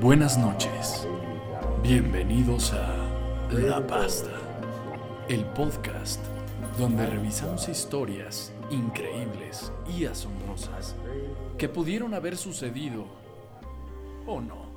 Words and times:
Buenas 0.00 0.38
noches. 0.38 1.06
Bienvenidos 1.82 2.72
a 2.72 3.06
La 3.52 3.86
Pasta, 3.86 4.30
el 5.28 5.44
podcast 5.44 6.24
donde 6.78 7.04
revisamos 7.04 7.68
historias 7.68 8.50
increíbles 8.70 9.70
y 9.94 10.06
asombrosas 10.06 10.96
que 11.58 11.68
pudieron 11.68 12.14
haber 12.14 12.38
sucedido 12.38 13.04
o 14.26 14.40
no. 14.40 14.70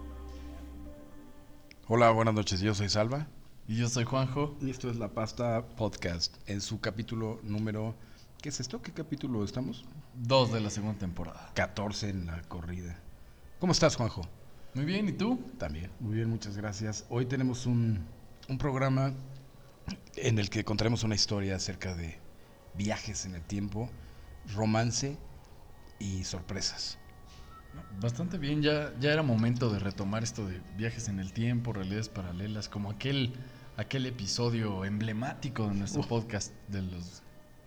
Hola, 1.87 2.11
buenas 2.11 2.33
noches. 2.33 2.59
Yo 2.59 2.75
soy 2.75 2.89
Salva. 2.89 3.27
Y 3.65 3.77
yo 3.77 3.87
soy 3.87 4.03
Juanjo. 4.03 4.57
Y 4.59 4.71
esto 4.71 4.89
es 4.89 4.97
La 4.97 5.07
Pasta 5.07 5.65
Podcast 5.77 6.35
en 6.47 6.59
su 6.59 6.81
capítulo 6.81 7.39
número. 7.43 7.95
¿Qué 8.41 8.49
es 8.49 8.59
esto? 8.59 8.81
¿Qué 8.81 8.91
capítulo 8.91 9.45
estamos? 9.45 9.85
Dos 10.15 10.51
de 10.51 10.59
la 10.59 10.69
segunda 10.69 10.99
temporada. 10.99 11.49
14 11.53 12.09
en 12.09 12.25
la 12.25 12.41
corrida. 12.41 12.99
¿Cómo 13.61 13.71
estás, 13.71 13.95
Juanjo? 13.95 14.27
Muy 14.75 14.85
bien, 14.85 15.07
¿y 15.07 15.11
tú? 15.11 15.39
También. 15.59 15.91
Muy 15.99 16.15
bien, 16.15 16.29
muchas 16.29 16.57
gracias. 16.57 17.05
Hoy 17.09 17.27
tenemos 17.27 17.67
un, 17.67 18.03
un 18.49 18.57
programa 18.57 19.13
en 20.15 20.39
el 20.39 20.49
que 20.49 20.63
contaremos 20.63 21.03
una 21.03 21.13
historia 21.13 21.55
acerca 21.55 21.93
de 21.93 22.17
viajes 22.73 23.25
en 23.25 23.35
el 23.35 23.43
tiempo, 23.43 23.87
romance 24.55 25.15
y 25.99 26.23
sorpresas. 26.23 26.97
Bastante 28.01 28.39
bien, 28.39 28.63
ya, 28.63 28.91
ya 28.99 29.13
era 29.13 29.21
momento 29.21 29.71
de 29.71 29.77
retomar 29.77 30.23
esto 30.23 30.47
de 30.47 30.59
viajes 30.75 31.07
en 31.07 31.19
el 31.19 31.33
tiempo, 31.33 31.71
realidades 31.71 32.09
paralelas, 32.09 32.67
como 32.67 32.89
aquel, 32.89 33.33
aquel 33.77 34.07
episodio 34.07 34.85
emblemático 34.85 35.67
de 35.67 35.75
nuestro 35.75 36.01
podcast 36.01 36.51
de 36.67 36.81
los 36.81 37.21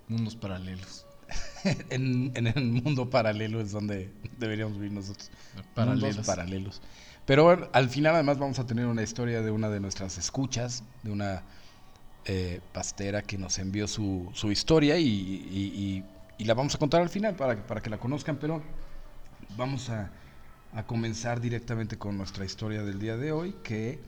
mundos 0.08 0.34
paralelos. 0.34 1.05
en, 1.90 2.32
en 2.34 2.46
el 2.46 2.64
mundo 2.64 3.10
paralelo 3.10 3.60
es 3.60 3.72
donde 3.72 4.10
deberíamos 4.38 4.76
vivir 4.76 4.92
nosotros. 4.92 5.30
Paralelos. 5.74 6.02
Mundos 6.16 6.26
paralelos. 6.26 6.82
Pero 7.24 7.44
bueno, 7.44 7.68
al 7.72 7.88
final 7.88 8.14
además 8.14 8.38
vamos 8.38 8.58
a 8.58 8.66
tener 8.66 8.86
una 8.86 9.02
historia 9.02 9.42
de 9.42 9.50
una 9.50 9.68
de 9.68 9.80
nuestras 9.80 10.16
escuchas, 10.18 10.84
de 11.02 11.10
una 11.10 11.42
eh, 12.24 12.60
pastera 12.72 13.22
que 13.22 13.36
nos 13.38 13.58
envió 13.58 13.88
su, 13.88 14.30
su 14.34 14.52
historia 14.52 14.96
y, 14.98 15.06
y- 15.08 15.72
y- 15.74 16.04
y 16.38 16.44
la 16.44 16.54
vamos 16.54 16.74
a 16.74 16.78
contar 16.78 17.00
al 17.02 17.08
final 17.08 17.34
para, 17.34 17.66
para 17.66 17.80
que 17.82 17.90
la 17.90 17.98
conozcan, 17.98 18.36
pero 18.36 18.62
vamos 19.56 19.88
a, 19.90 20.10
a 20.72 20.86
comenzar 20.86 21.40
directamente 21.40 21.96
con 21.98 22.16
nuestra 22.18 22.44
historia 22.44 22.82
del 22.82 22.98
día 23.00 23.16
de 23.16 23.32
hoy, 23.32 23.54
que 23.64 23.98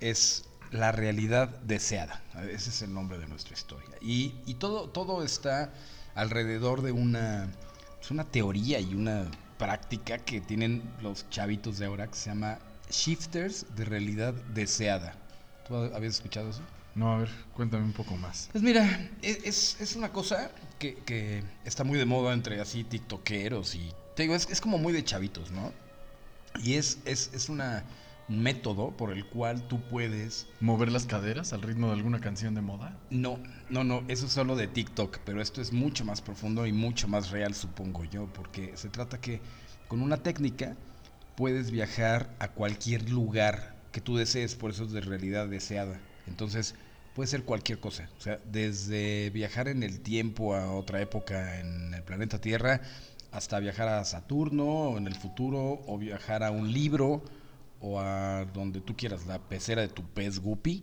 es 0.00 0.44
la 0.72 0.90
realidad 0.90 1.48
deseada. 1.60 2.22
Ese 2.50 2.70
es 2.70 2.82
el 2.82 2.92
nombre 2.92 3.18
de 3.18 3.26
nuestra 3.28 3.54
historia. 3.54 3.90
Y, 4.00 4.34
y 4.46 4.54
todo, 4.54 4.88
todo 4.88 5.22
está 5.22 5.72
alrededor 6.14 6.82
de 6.82 6.92
una, 6.92 7.48
es 8.00 8.10
una 8.10 8.24
teoría 8.24 8.80
y 8.80 8.94
una 8.94 9.30
práctica 9.58 10.18
que 10.18 10.40
tienen 10.40 10.82
los 11.02 11.28
chavitos 11.30 11.78
de 11.78 11.86
ahora 11.86 12.06
que 12.06 12.16
se 12.16 12.30
llama 12.30 12.58
shifters 12.90 13.66
de 13.76 13.84
realidad 13.84 14.34
deseada. 14.54 15.14
¿Tú 15.66 15.76
habías 15.76 16.14
escuchado 16.14 16.50
eso? 16.50 16.60
No, 16.94 17.14
a 17.14 17.18
ver, 17.18 17.30
cuéntame 17.54 17.84
un 17.84 17.92
poco 17.92 18.16
más. 18.16 18.48
Pues 18.52 18.62
mira, 18.62 19.10
es, 19.22 19.80
es 19.80 19.96
una 19.96 20.12
cosa 20.12 20.50
que, 20.78 20.94
que 20.96 21.42
está 21.64 21.82
muy 21.82 21.98
de 21.98 22.04
moda 22.04 22.32
entre 22.32 22.60
así 22.60 22.84
tiktokeros 22.84 23.74
y... 23.74 23.92
Te 24.14 24.22
digo, 24.22 24.36
es, 24.36 24.48
es 24.48 24.60
como 24.60 24.78
muy 24.78 24.92
de 24.92 25.02
chavitos, 25.02 25.50
¿no? 25.50 25.72
Y 26.62 26.74
es, 26.74 26.98
es, 27.04 27.30
es 27.34 27.48
una, 27.48 27.82
un 27.82 27.84
método 28.28 28.96
por 28.96 29.12
el 29.12 29.24
cual 29.26 29.66
tú 29.68 29.80
puedes... 29.82 30.46
¿Mover 30.60 30.90
las 30.90 31.06
caderas 31.06 31.52
al 31.52 31.62
ritmo 31.62 31.88
de 31.88 31.94
alguna 31.94 32.20
canción 32.20 32.54
de 32.54 32.62
moda? 32.62 32.98
No, 33.10 33.38
no, 33.68 33.84
no, 33.84 34.04
eso 34.08 34.26
es 34.26 34.32
solo 34.32 34.56
de 34.56 34.66
TikTok, 34.66 35.18
pero 35.24 35.40
esto 35.40 35.60
es 35.60 35.72
mucho 35.72 36.04
más 36.04 36.22
profundo 36.22 36.66
y 36.66 36.72
mucho 36.72 37.08
más 37.08 37.30
real, 37.30 37.54
supongo 37.54 38.04
yo, 38.04 38.26
porque 38.32 38.76
se 38.76 38.88
trata 38.88 39.20
que 39.20 39.40
con 39.88 40.00
una 40.00 40.18
técnica 40.18 40.76
puedes 41.34 41.70
viajar 41.70 42.34
a 42.38 42.48
cualquier 42.48 43.10
lugar 43.10 43.74
que 43.92 44.00
tú 44.00 44.16
desees, 44.16 44.54
por 44.54 44.70
eso 44.70 44.84
es 44.84 44.92
de 44.92 45.00
realidad 45.00 45.48
deseada. 45.48 46.00
Entonces, 46.26 46.74
puede 47.14 47.28
ser 47.28 47.44
cualquier 47.44 47.78
cosa, 47.78 48.08
o 48.18 48.20
sea, 48.20 48.40
desde 48.44 49.30
viajar 49.30 49.68
en 49.68 49.82
el 49.82 50.00
tiempo 50.00 50.54
a 50.54 50.72
otra 50.72 51.00
época 51.00 51.60
en 51.60 51.94
el 51.94 52.02
planeta 52.02 52.40
Tierra, 52.40 52.80
hasta 53.30 53.58
viajar 53.60 53.88
a 53.88 54.04
Saturno 54.04 54.64
o 54.64 54.98
en 54.98 55.06
el 55.06 55.14
futuro, 55.14 55.82
o 55.86 55.98
viajar 55.98 56.42
a 56.42 56.50
un 56.50 56.72
libro, 56.72 57.22
o 57.86 58.00
a 58.00 58.46
donde 58.46 58.80
tú 58.80 58.96
quieras, 58.96 59.26
la 59.26 59.38
pecera 59.38 59.82
de 59.82 59.88
tu 59.88 60.02
pez 60.02 60.38
guppy, 60.40 60.82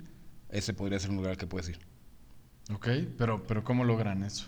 ese 0.49 0.71
podría 0.73 0.99
ser 0.99 1.09
un 1.09 1.15
lugar 1.15 1.31
al 1.31 1.37
que 1.37 1.47
puedes 1.47 1.67
ir. 1.69 1.79
Ok, 2.71 2.87
pero, 3.17 3.41
pero 3.47 3.63
¿cómo 3.63 3.83
logran 3.83 4.23
eso? 4.23 4.47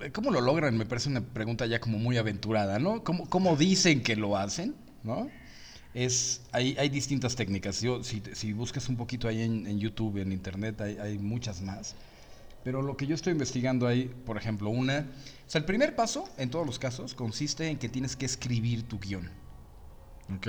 Eh, 0.00 0.10
¿Cómo 0.12 0.30
lo 0.30 0.40
logran? 0.40 0.78
Me 0.78 0.86
parece 0.86 1.10
una 1.10 1.20
pregunta 1.20 1.66
ya 1.66 1.78
como 1.78 1.98
muy 1.98 2.16
aventurada, 2.16 2.78
¿no? 2.78 3.04
¿Cómo, 3.04 3.28
cómo 3.28 3.54
dicen 3.56 4.02
que 4.02 4.16
lo 4.16 4.38
hacen? 4.38 4.74
¿No? 5.04 5.28
Es, 5.92 6.40
hay, 6.52 6.74
hay 6.78 6.88
distintas 6.88 7.36
técnicas. 7.36 7.82
Yo, 7.82 8.02
si, 8.02 8.22
si 8.32 8.54
buscas 8.54 8.88
un 8.88 8.96
poquito 8.96 9.28
ahí 9.28 9.42
en, 9.42 9.66
en 9.66 9.78
YouTube, 9.78 10.22
en 10.22 10.32
Internet, 10.32 10.80
hay, 10.80 10.96
hay 10.96 11.18
muchas 11.18 11.60
más. 11.60 11.96
Pero 12.64 12.80
lo 12.80 12.96
que 12.96 13.06
yo 13.06 13.14
estoy 13.14 13.32
investigando 13.32 13.86
ahí, 13.86 14.10
por 14.24 14.38
ejemplo, 14.38 14.70
una... 14.70 15.00
O 15.46 15.50
sea, 15.50 15.58
el 15.58 15.66
primer 15.66 15.94
paso, 15.94 16.24
en 16.38 16.48
todos 16.48 16.64
los 16.64 16.78
casos, 16.78 17.14
consiste 17.14 17.68
en 17.68 17.76
que 17.78 17.90
tienes 17.90 18.16
que 18.16 18.24
escribir 18.24 18.84
tu 18.84 18.98
guion. 18.98 19.28
Ok. 20.34 20.48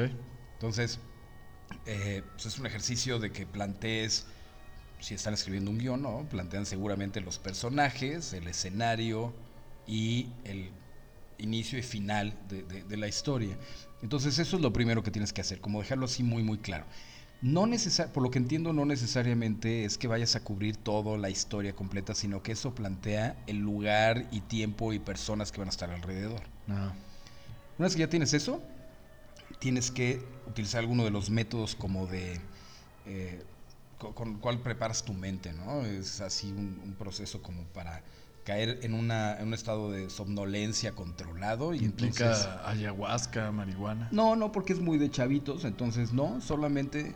Entonces, 0.61 0.99
eh, 1.87 2.21
pues 2.35 2.45
es 2.45 2.59
un 2.59 2.67
ejercicio 2.67 3.17
de 3.17 3.31
que 3.31 3.47
plantees, 3.47 4.27
si 4.99 5.15
están 5.15 5.33
escribiendo 5.33 5.71
un 5.71 5.79
guion, 5.79 6.03
¿no? 6.03 6.27
Plantean 6.29 6.67
seguramente 6.67 7.19
los 7.19 7.39
personajes, 7.39 8.31
el 8.33 8.47
escenario 8.47 9.33
y 9.87 10.27
el 10.43 10.69
inicio 11.39 11.79
y 11.79 11.81
final 11.81 12.37
de, 12.47 12.61
de- 12.61 12.83
de 12.83 12.97
la 12.97 13.07
historia. 13.07 13.57
Entonces, 14.03 14.37
eso 14.37 14.55
es 14.55 14.61
lo 14.61 14.71
primero 14.71 15.01
que 15.01 15.09
tienes 15.09 15.33
que 15.33 15.41
hacer, 15.41 15.59
como 15.61 15.81
dejarlo 15.81 16.05
así 16.05 16.21
muy, 16.21 16.43
muy 16.43 16.59
claro. 16.59 16.85
No 17.41 17.65
necesar, 17.65 18.11
por 18.11 18.21
lo 18.21 18.29
que 18.29 18.37
entiendo, 18.37 18.71
no 18.71 18.85
necesariamente 18.85 19.83
es 19.85 19.97
que 19.97 20.05
vayas 20.07 20.35
a 20.35 20.43
cubrir 20.43 20.77
toda 20.77 21.17
la 21.17 21.31
historia 21.31 21.73
completa, 21.73 22.13
sino 22.13 22.43
que 22.43 22.51
eso 22.51 22.75
plantea 22.75 23.35
el 23.47 23.57
lugar 23.57 24.27
y 24.29 24.41
tiempo 24.41 24.93
y 24.93 24.99
personas 24.99 25.51
que 25.51 25.57
van 25.57 25.69
a 25.69 25.71
estar 25.71 25.89
alrededor. 25.89 26.43
Una 27.79 27.87
vez 27.87 27.95
que 27.95 28.01
ya 28.01 28.09
tienes 28.09 28.35
eso, 28.35 28.61
tienes 29.61 29.91
que 29.91 30.25
utilizar 30.47 30.79
alguno 30.79 31.03
de 31.05 31.11
los 31.11 31.29
métodos 31.29 31.75
como 31.75 32.07
de... 32.07 32.41
eh, 33.05 33.45
co- 33.99 34.13
con 34.15 34.29
el 34.33 34.37
cual 34.39 34.59
preparas 34.59 35.05
tu 35.05 35.13
mente, 35.13 35.53
¿no? 35.53 35.85
Es 35.85 36.19
así 36.19 36.51
un, 36.51 36.81
un 36.83 36.95
proceso 36.95 37.41
como 37.43 37.63
para 37.65 38.01
caer 38.43 38.79
en, 38.81 38.95
una, 38.95 39.37
en 39.39 39.47
un 39.49 39.53
estado 39.53 39.91
de 39.91 40.09
somnolencia 40.09 40.93
controlado 40.93 41.75
y 41.75 41.77
implica 41.85 42.25
entonces... 42.25 42.49
ayahuasca, 42.65 43.51
marihuana. 43.51 44.09
No, 44.11 44.35
no, 44.35 44.51
porque 44.51 44.73
es 44.73 44.79
muy 44.79 44.97
de 44.97 45.11
chavitos, 45.11 45.63
entonces 45.63 46.11
no, 46.11 46.41
solamente 46.41 47.13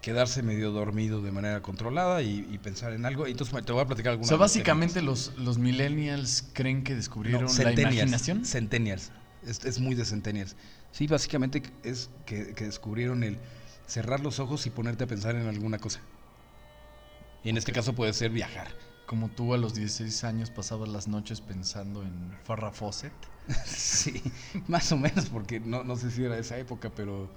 quedarse 0.00 0.42
medio 0.42 0.72
dormido 0.72 1.22
de 1.22 1.30
manera 1.30 1.62
controlada 1.62 2.20
y, 2.22 2.48
y 2.50 2.58
pensar 2.58 2.92
en 2.92 3.06
algo. 3.06 3.28
Entonces 3.28 3.64
te 3.64 3.70
voy 3.72 3.82
a 3.82 3.86
platicar 3.86 4.10
O 4.10 4.14
algunas 4.14 4.28
sea, 4.28 4.36
básicamente 4.38 5.00
los, 5.02 5.36
los 5.38 5.58
millennials 5.58 6.42
creen 6.52 6.82
que 6.82 6.94
No, 6.94 6.96
descubrieron 6.98 7.46
la 7.46 7.52
centennials, 7.52 7.94
imaginación. 7.94 8.44
Centennials. 8.44 9.12
Es, 9.46 9.64
es 9.64 9.78
muy 9.80 9.94
de 9.94 10.04
centennials. 10.04 10.56
Sí, 10.92 11.06
básicamente 11.06 11.62
es 11.82 12.10
que, 12.26 12.54
que 12.54 12.64
descubrieron 12.64 13.24
el 13.24 13.38
cerrar 13.86 14.20
los 14.20 14.38
ojos 14.40 14.66
y 14.66 14.70
ponerte 14.70 15.04
a 15.04 15.06
pensar 15.06 15.34
en 15.36 15.46
alguna 15.48 15.78
cosa. 15.78 16.00
Y 17.44 17.48
en 17.48 17.56
este 17.56 17.72
caso 17.72 17.94
puede 17.94 18.12
ser 18.12 18.30
viajar. 18.30 18.68
Como 19.06 19.28
tú 19.28 19.52
a 19.52 19.58
los 19.58 19.74
16 19.74 20.24
años 20.24 20.50
pasabas 20.50 20.88
las 20.88 21.08
noches 21.08 21.40
pensando 21.40 22.02
en 22.02 22.32
Farrah 22.44 22.70
Fawcett. 22.72 23.12
sí, 23.66 24.22
más 24.68 24.92
o 24.92 24.96
menos, 24.96 25.26
porque 25.26 25.58
no, 25.60 25.82
no 25.82 25.96
sé 25.96 26.10
si 26.10 26.24
era 26.24 26.38
esa 26.38 26.56
época, 26.58 26.90
pero, 26.94 27.28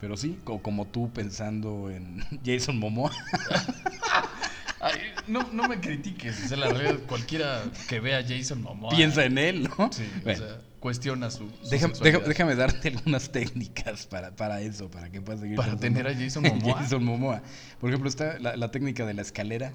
pero 0.00 0.16
sí, 0.16 0.38
o 0.44 0.60
como 0.62 0.86
tú 0.86 1.10
pensando 1.10 1.90
en 1.90 2.22
Jason 2.44 2.78
Momoa. 2.78 3.10
Ay, 4.80 5.00
no, 5.26 5.48
no 5.52 5.66
me 5.66 5.80
critiques. 5.80 6.44
O 6.44 6.48
sea, 6.48 6.56
la 6.56 6.68
realidad, 6.68 7.00
cualquiera 7.08 7.64
que 7.88 7.98
vea 7.98 8.18
a 8.18 8.22
Jason 8.22 8.62
Momoa. 8.62 8.94
Piensa 8.94 9.24
en 9.24 9.38
él, 9.38 9.68
¿no? 9.76 9.90
Sí, 9.92 10.08
Bueno. 10.22 10.44
o 10.44 10.46
sea, 10.46 10.60
cuestiona 10.80 11.30
su. 11.30 11.48
su 11.62 11.70
Déjame, 11.70 11.94
déjame- 11.94 12.54
darte 12.54 12.88
algunas 12.96 13.30
técnicas 13.30 14.06
para, 14.06 14.34
para 14.34 14.60
eso, 14.60 14.90
para 14.90 15.10
que 15.10 15.20
puedas 15.20 15.40
seguir 15.40 15.56
Para 15.56 15.76
tener 15.76 16.06
a 16.06 16.14
Jason 16.14 16.42
Momoa. 16.48 16.74
Jason 16.82 17.04
Momoa. 17.04 17.42
Por 17.80 17.90
ejemplo, 17.90 18.08
está 18.08 18.38
la, 18.38 18.56
la 18.56 18.70
técnica 18.70 19.04
de 19.06 19.14
la 19.14 19.22
escalera, 19.22 19.72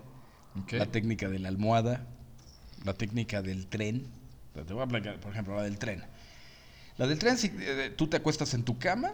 la 0.72 0.86
técnica 0.88 1.30
de 1.30 1.40
la 1.40 1.50
almohada, 1.50 2.06
la 2.86 2.94
técnica 2.94 3.42
del 3.42 3.68
tren. 3.68 4.08
Te 4.54 4.74
voy 4.74 4.84
a 4.84 4.88
platicar, 4.88 5.20
por 5.20 5.32
ejemplo, 5.32 5.56
la 5.56 5.64
del 5.64 5.78
tren. 5.78 6.04
La 6.98 7.08
del 7.08 7.18
tren, 7.18 7.38
si 7.38 7.52
eh, 7.60 7.92
tú 7.96 8.08
te 8.08 8.18
acuestas 8.18 8.54
en 8.54 8.64
tu 8.64 8.78
cama, 8.78 9.14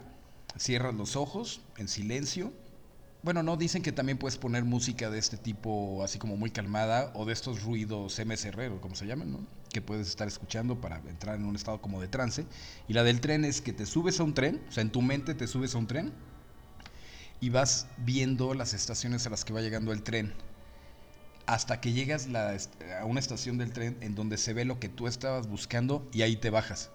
cierras 0.58 0.94
los 0.94 1.16
ojos 1.16 1.62
en 1.78 1.88
silencio. 1.88 2.52
Bueno, 3.21 3.44
no, 3.44 3.57
dicen 3.57 3.81
que 3.81 3.92
también 3.92 4.18
puedes 4.18 4.38
poner 4.38 4.63
música 4.63 5.10
de 5.10 5.19
este 5.19 5.38
tipo, 5.38 6.01
así 6.04 6.19
como 6.19 6.38
muy 6.38 6.51
calmada, 6.51 7.12
o 7.16 7.25
de 7.25 7.33
estos 7.33 7.63
ruidos 7.63 8.18
MSR, 8.18 8.68
o 8.71 8.81
como 8.81 8.95
se 8.95 9.07
llaman. 9.07 9.48
Que 9.74 9.81
puedes 9.81 10.07
estar 10.07 10.27
escuchando 10.27 10.80
para 10.80 10.98
entrar 11.10 11.36
en 11.36 11.45
un 11.45 11.56
estado 11.56 11.81
como 11.81 12.00
de 12.00 12.07
trance. 12.07 12.45
Y 12.88 12.94
la 12.94 13.04
del 13.04 13.19
tren 13.19 13.44
es 13.45 13.62
que 13.62 13.74
te 13.74 13.86
subes 13.86 14.19
a 14.19 14.24
un 14.24 14.33
tren, 14.33 14.62
o 14.69 14.71
sea, 14.71 14.81
en 14.83 14.92
tu 14.92 15.01
mente 15.01 15.36
te 15.36 15.48
subes 15.48 15.75
a 15.75 15.80
un 15.80 15.88
tren, 15.88 16.13
y 17.42 17.50
vas 17.50 17.88
viendo 17.98 18.54
las 18.54 18.74
estaciones 18.74 19.25
a 19.27 19.30
las 19.30 19.45
que 19.45 19.54
va 19.54 19.62
llegando 19.62 19.92
el 19.92 20.04
tren. 20.04 20.33
hasta 21.45 21.81
que 21.81 21.94
llegas 21.94 22.27
a 23.01 23.06
una 23.06 23.19
estación 23.19 23.57
del 23.57 23.74
tren 23.74 23.98
en 24.01 24.13
donde 24.13 24.38
se 24.38 24.54
ve 24.54 24.66
lo 24.66 24.80
que 24.80 24.88
tú 24.88 25.07
estabas 25.07 25.48
buscando 25.48 26.07
y 26.13 26.21
ahí 26.21 26.36
te 26.36 26.51
bajas. 26.51 26.92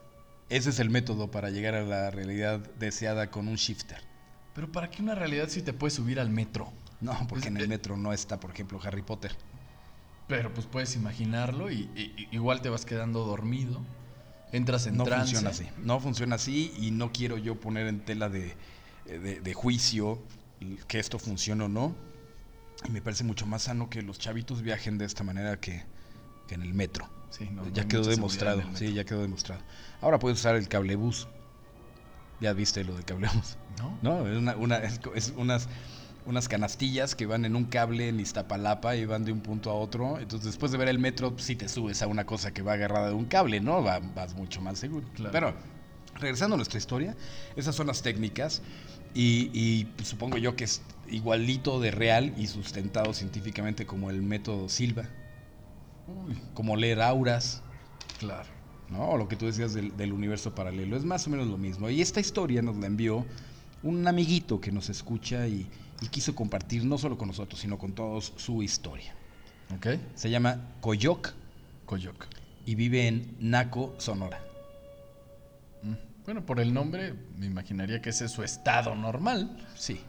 Ese 0.48 0.70
es 0.70 0.78
el 0.78 0.90
método 0.90 1.30
para 1.30 1.50
llegar 1.50 1.74
a 1.74 1.82
la 1.82 2.10
realidad 2.10 2.60
deseada 2.78 3.30
con 3.32 3.48
un 3.48 3.56
shifter. 3.56 4.13
Pero 4.54 4.70
¿para 4.70 4.90
qué 4.90 5.02
una 5.02 5.14
realidad 5.14 5.48
si 5.48 5.62
te 5.62 5.72
puedes 5.72 5.94
subir 5.94 6.18
al 6.20 6.30
metro? 6.30 6.72
No, 7.00 7.12
porque 7.28 7.44
Es- 7.44 7.50
en 7.50 7.56
eh, 7.56 7.60
el 7.62 7.68
metro 7.68 7.96
no 7.96 8.12
está, 8.12 8.40
por 8.40 8.50
ejemplo, 8.52 8.80
Harry 8.82 9.02
Potter. 9.02 9.36
Pero 10.26 10.54
pues 10.54 10.66
puedes 10.66 10.96
imaginarlo 10.96 11.70
y, 11.70 12.28
igual 12.30 12.62
te 12.62 12.70
vas 12.70 12.86
quedando 12.86 13.24
dormido. 13.26 13.84
Entras 14.52 14.86
en 14.86 14.96
No 14.96 15.04
trance. 15.04 15.32
funciona 15.34 15.50
así. 15.50 15.66
No 15.82 16.00
funciona 16.00 16.36
así 16.36 16.72
y 16.78 16.92
no 16.92 17.12
quiero 17.12 17.36
yo 17.36 17.56
poner 17.60 17.88
en 17.88 18.00
tela 18.00 18.28
de, 18.28 18.54
de- 19.04 19.40
de 19.40 19.54
juicio 19.54 20.22
que 20.88 20.98
esto 20.98 21.18
funcione 21.18 21.64
o 21.64 21.68
no. 21.68 21.94
Y 22.86 22.90
me 22.90 23.02
parece 23.02 23.24
mucho 23.24 23.46
más 23.46 23.62
sano 23.64 23.90
que 23.90 24.00
los 24.02 24.18
chavitos 24.18 24.62
viajen 24.62 24.96
de 24.96 25.04
esta 25.04 25.24
manera 25.24 25.58
que, 25.60 25.82
que 26.46 26.54
en 26.54 26.62
el 26.62 26.72
metro. 26.72 27.08
Sí, 27.30 27.48
no, 27.52 27.68
ya 27.70 27.86
quedó 27.86 28.04
demostrado. 28.04 28.62
Sí, 28.74 28.92
ya 28.94 29.04
quedó 29.04 29.20
demostrado. 29.22 29.60
Ahora 30.00 30.18
puedes 30.18 30.38
usar 30.38 30.54
el 30.54 30.68
cablebús. 30.68 31.26
Ya 32.44 32.52
viste 32.52 32.84
lo 32.84 32.94
de 32.94 33.02
cablebús. 33.04 33.56
¿No? 33.78 33.98
No, 34.02 34.28
es, 34.28 34.36
una, 34.36 34.54
una- 34.56 34.76
es 34.78 34.98
co- 34.98 35.14
es 35.14 35.32
unas, 35.34 35.66
unas 36.26 36.46
canastillas 36.46 37.14
que 37.14 37.24
van 37.24 37.46
en 37.46 37.56
un 37.56 37.64
cable 37.64 38.08
en 38.10 38.20
Iztapalapa 38.20 38.96
y 38.96 39.06
van 39.06 39.24
de 39.24 39.32
un 39.32 39.40
punto 39.40 39.70
a 39.70 39.74
otro. 39.74 40.18
Entonces, 40.18 40.44
después 40.48 40.70
de 40.70 40.76
ver 40.76 40.88
el 40.88 40.98
metro, 40.98 41.34
si 41.38 41.56
te 41.56 41.70
subes 41.70 42.02
a 42.02 42.06
una 42.06 42.26
cosa 42.26 42.52
que 42.52 42.60
va 42.60 42.74
agarrada 42.74 43.08
de 43.08 43.14
un 43.14 43.24
cable, 43.24 43.60
¿no? 43.60 43.82
Va- 43.82 44.00
vas 44.00 44.34
mucho 44.34 44.60
más 44.60 44.78
seguro. 44.78 45.06
Claro. 45.14 45.32
Pero, 45.32 45.54
regresando 46.20 46.52
a 46.54 46.58
nuestra 46.58 46.76
historia, 46.78 47.16
esas 47.56 47.74
son 47.74 47.86
las 47.86 48.02
técnicas. 48.02 48.60
Y, 49.14 49.50
y, 49.54 49.84
pues, 49.96 50.08
supongo 50.08 50.36
yo 50.36 50.54
que 50.54 50.64
es 50.64 50.82
igualito 51.06 51.80
de 51.80 51.92
real 51.92 52.34
y 52.36 52.46
sustentado 52.48 53.14
científicamente 53.14 53.86
como 53.86 54.10
el 54.10 54.20
método 54.20 54.68
Silva, 54.68 55.04
Uy, 56.06 56.36
como 56.52 56.76
leer 56.76 57.00
auras, 57.00 57.62
claro. 58.18 58.50
¿No? 58.94 59.10
O 59.10 59.16
lo 59.18 59.28
que 59.28 59.36
tú 59.36 59.44
decías 59.46 59.74
del, 59.74 59.94
del 59.96 60.12
universo 60.12 60.54
paralelo. 60.54 60.96
Es 60.96 61.04
más 61.04 61.26
o 61.26 61.30
menos 61.30 61.46
lo 61.48 61.58
mismo. 61.58 61.90
Y 61.90 62.00
esta 62.00 62.20
historia 62.20 62.62
nos 62.62 62.76
la 62.76 62.86
envió 62.86 63.26
un 63.82 64.06
amiguito 64.08 64.60
que 64.60 64.72
nos 64.72 64.88
escucha 64.88 65.46
y, 65.46 65.66
y 66.00 66.08
quiso 66.08 66.34
compartir 66.34 66.84
no 66.84 66.96
solo 66.96 67.18
con 67.18 67.28
nosotros, 67.28 67.60
sino 67.60 67.76
con 67.78 67.92
todos 67.92 68.32
su 68.36 68.62
historia. 68.62 69.14
¿Ok? 69.76 69.86
Se 70.14 70.30
llama 70.30 70.60
Coyoc 70.80 71.32
Coyoc. 71.86 72.26
y 72.66 72.74
vive 72.74 73.06
en 73.08 73.36
Naco, 73.40 73.94
Sonora. 73.98 74.40
Mm. 75.82 75.94
Bueno, 76.24 76.46
por 76.46 76.60
el 76.60 76.72
nombre 76.72 77.14
me 77.36 77.46
imaginaría 77.46 78.00
que 78.00 78.10
ese 78.10 78.24
es 78.26 78.30
su 78.32 78.42
estado 78.42 78.94
normal. 78.94 79.56
Sí, 79.76 80.00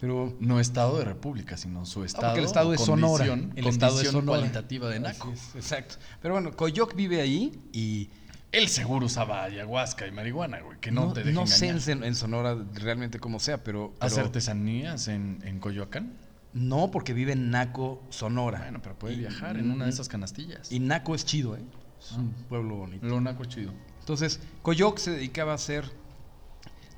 pero 0.00 0.34
No 0.40 0.60
estado 0.60 0.98
de 0.98 1.04
república, 1.04 1.56
sino 1.56 1.84
su 1.84 2.04
estado. 2.04 2.28
porque 2.28 2.40
el 2.40 2.46
estado 2.46 2.72
es 2.72 2.80
Sonora, 2.80 3.26
el 3.56 3.66
estado 3.66 4.00
es 4.00 4.08
Sonora. 4.08 4.38
cualitativa 4.38 4.88
de 4.88 5.00
Naco. 5.00 5.32
Es, 5.32 5.54
exacto. 5.56 5.96
Pero 6.22 6.34
bueno, 6.34 6.52
Coyoc 6.56 6.94
vive 6.94 7.20
ahí 7.20 7.52
y 7.72 8.08
Él 8.52 8.68
seguro 8.68 9.06
usaba 9.06 9.44
ayahuasca 9.44 10.06
y 10.06 10.10
marihuana, 10.10 10.60
güey, 10.60 10.78
que 10.80 10.90
no, 10.90 11.12
te 11.12 11.20
dejen 11.20 11.34
no 11.34 11.46
sé 11.46 11.68
en, 11.68 12.02
en 12.02 12.14
Sonora 12.14 12.56
realmente 12.74 13.18
cómo 13.18 13.40
sea, 13.40 13.62
pero, 13.62 13.94
¿Hace 14.00 14.20
artesanías 14.20 15.08
en, 15.08 15.40
en 15.44 15.58
Coyoacán? 15.60 16.16
no 16.54 16.90
porque 16.90 17.12
vive 17.12 17.32
en 17.32 17.50
Naco, 17.50 18.02
Sonora. 18.08 18.60
Bueno, 18.60 18.80
pero 18.82 18.98
puede 18.98 19.14
Y- 19.14 19.18
viajar 19.18 19.58
en 19.58 19.70
una 19.70 19.84
de 19.84 19.90
esas 19.90 20.08
canastillas. 20.08 20.72
Y 20.72 20.80
Naco 20.80 21.14
es 21.14 21.24
chido, 21.26 21.56
¿eh? 21.56 21.62
Es 22.00 22.12
un 22.12 22.34
Ah. 22.36 22.46
pueblo 22.48 22.76
bonito. 22.76 23.06
Lo 23.06 23.20
Naco 23.20 23.42
es 23.42 23.50
chido. 23.50 23.72
Entonces, 24.00 24.40
Coyoc 24.62 24.96
se 24.98 25.10
dedicaba 25.10 25.52
a 25.52 25.56
hacer, 25.56 25.84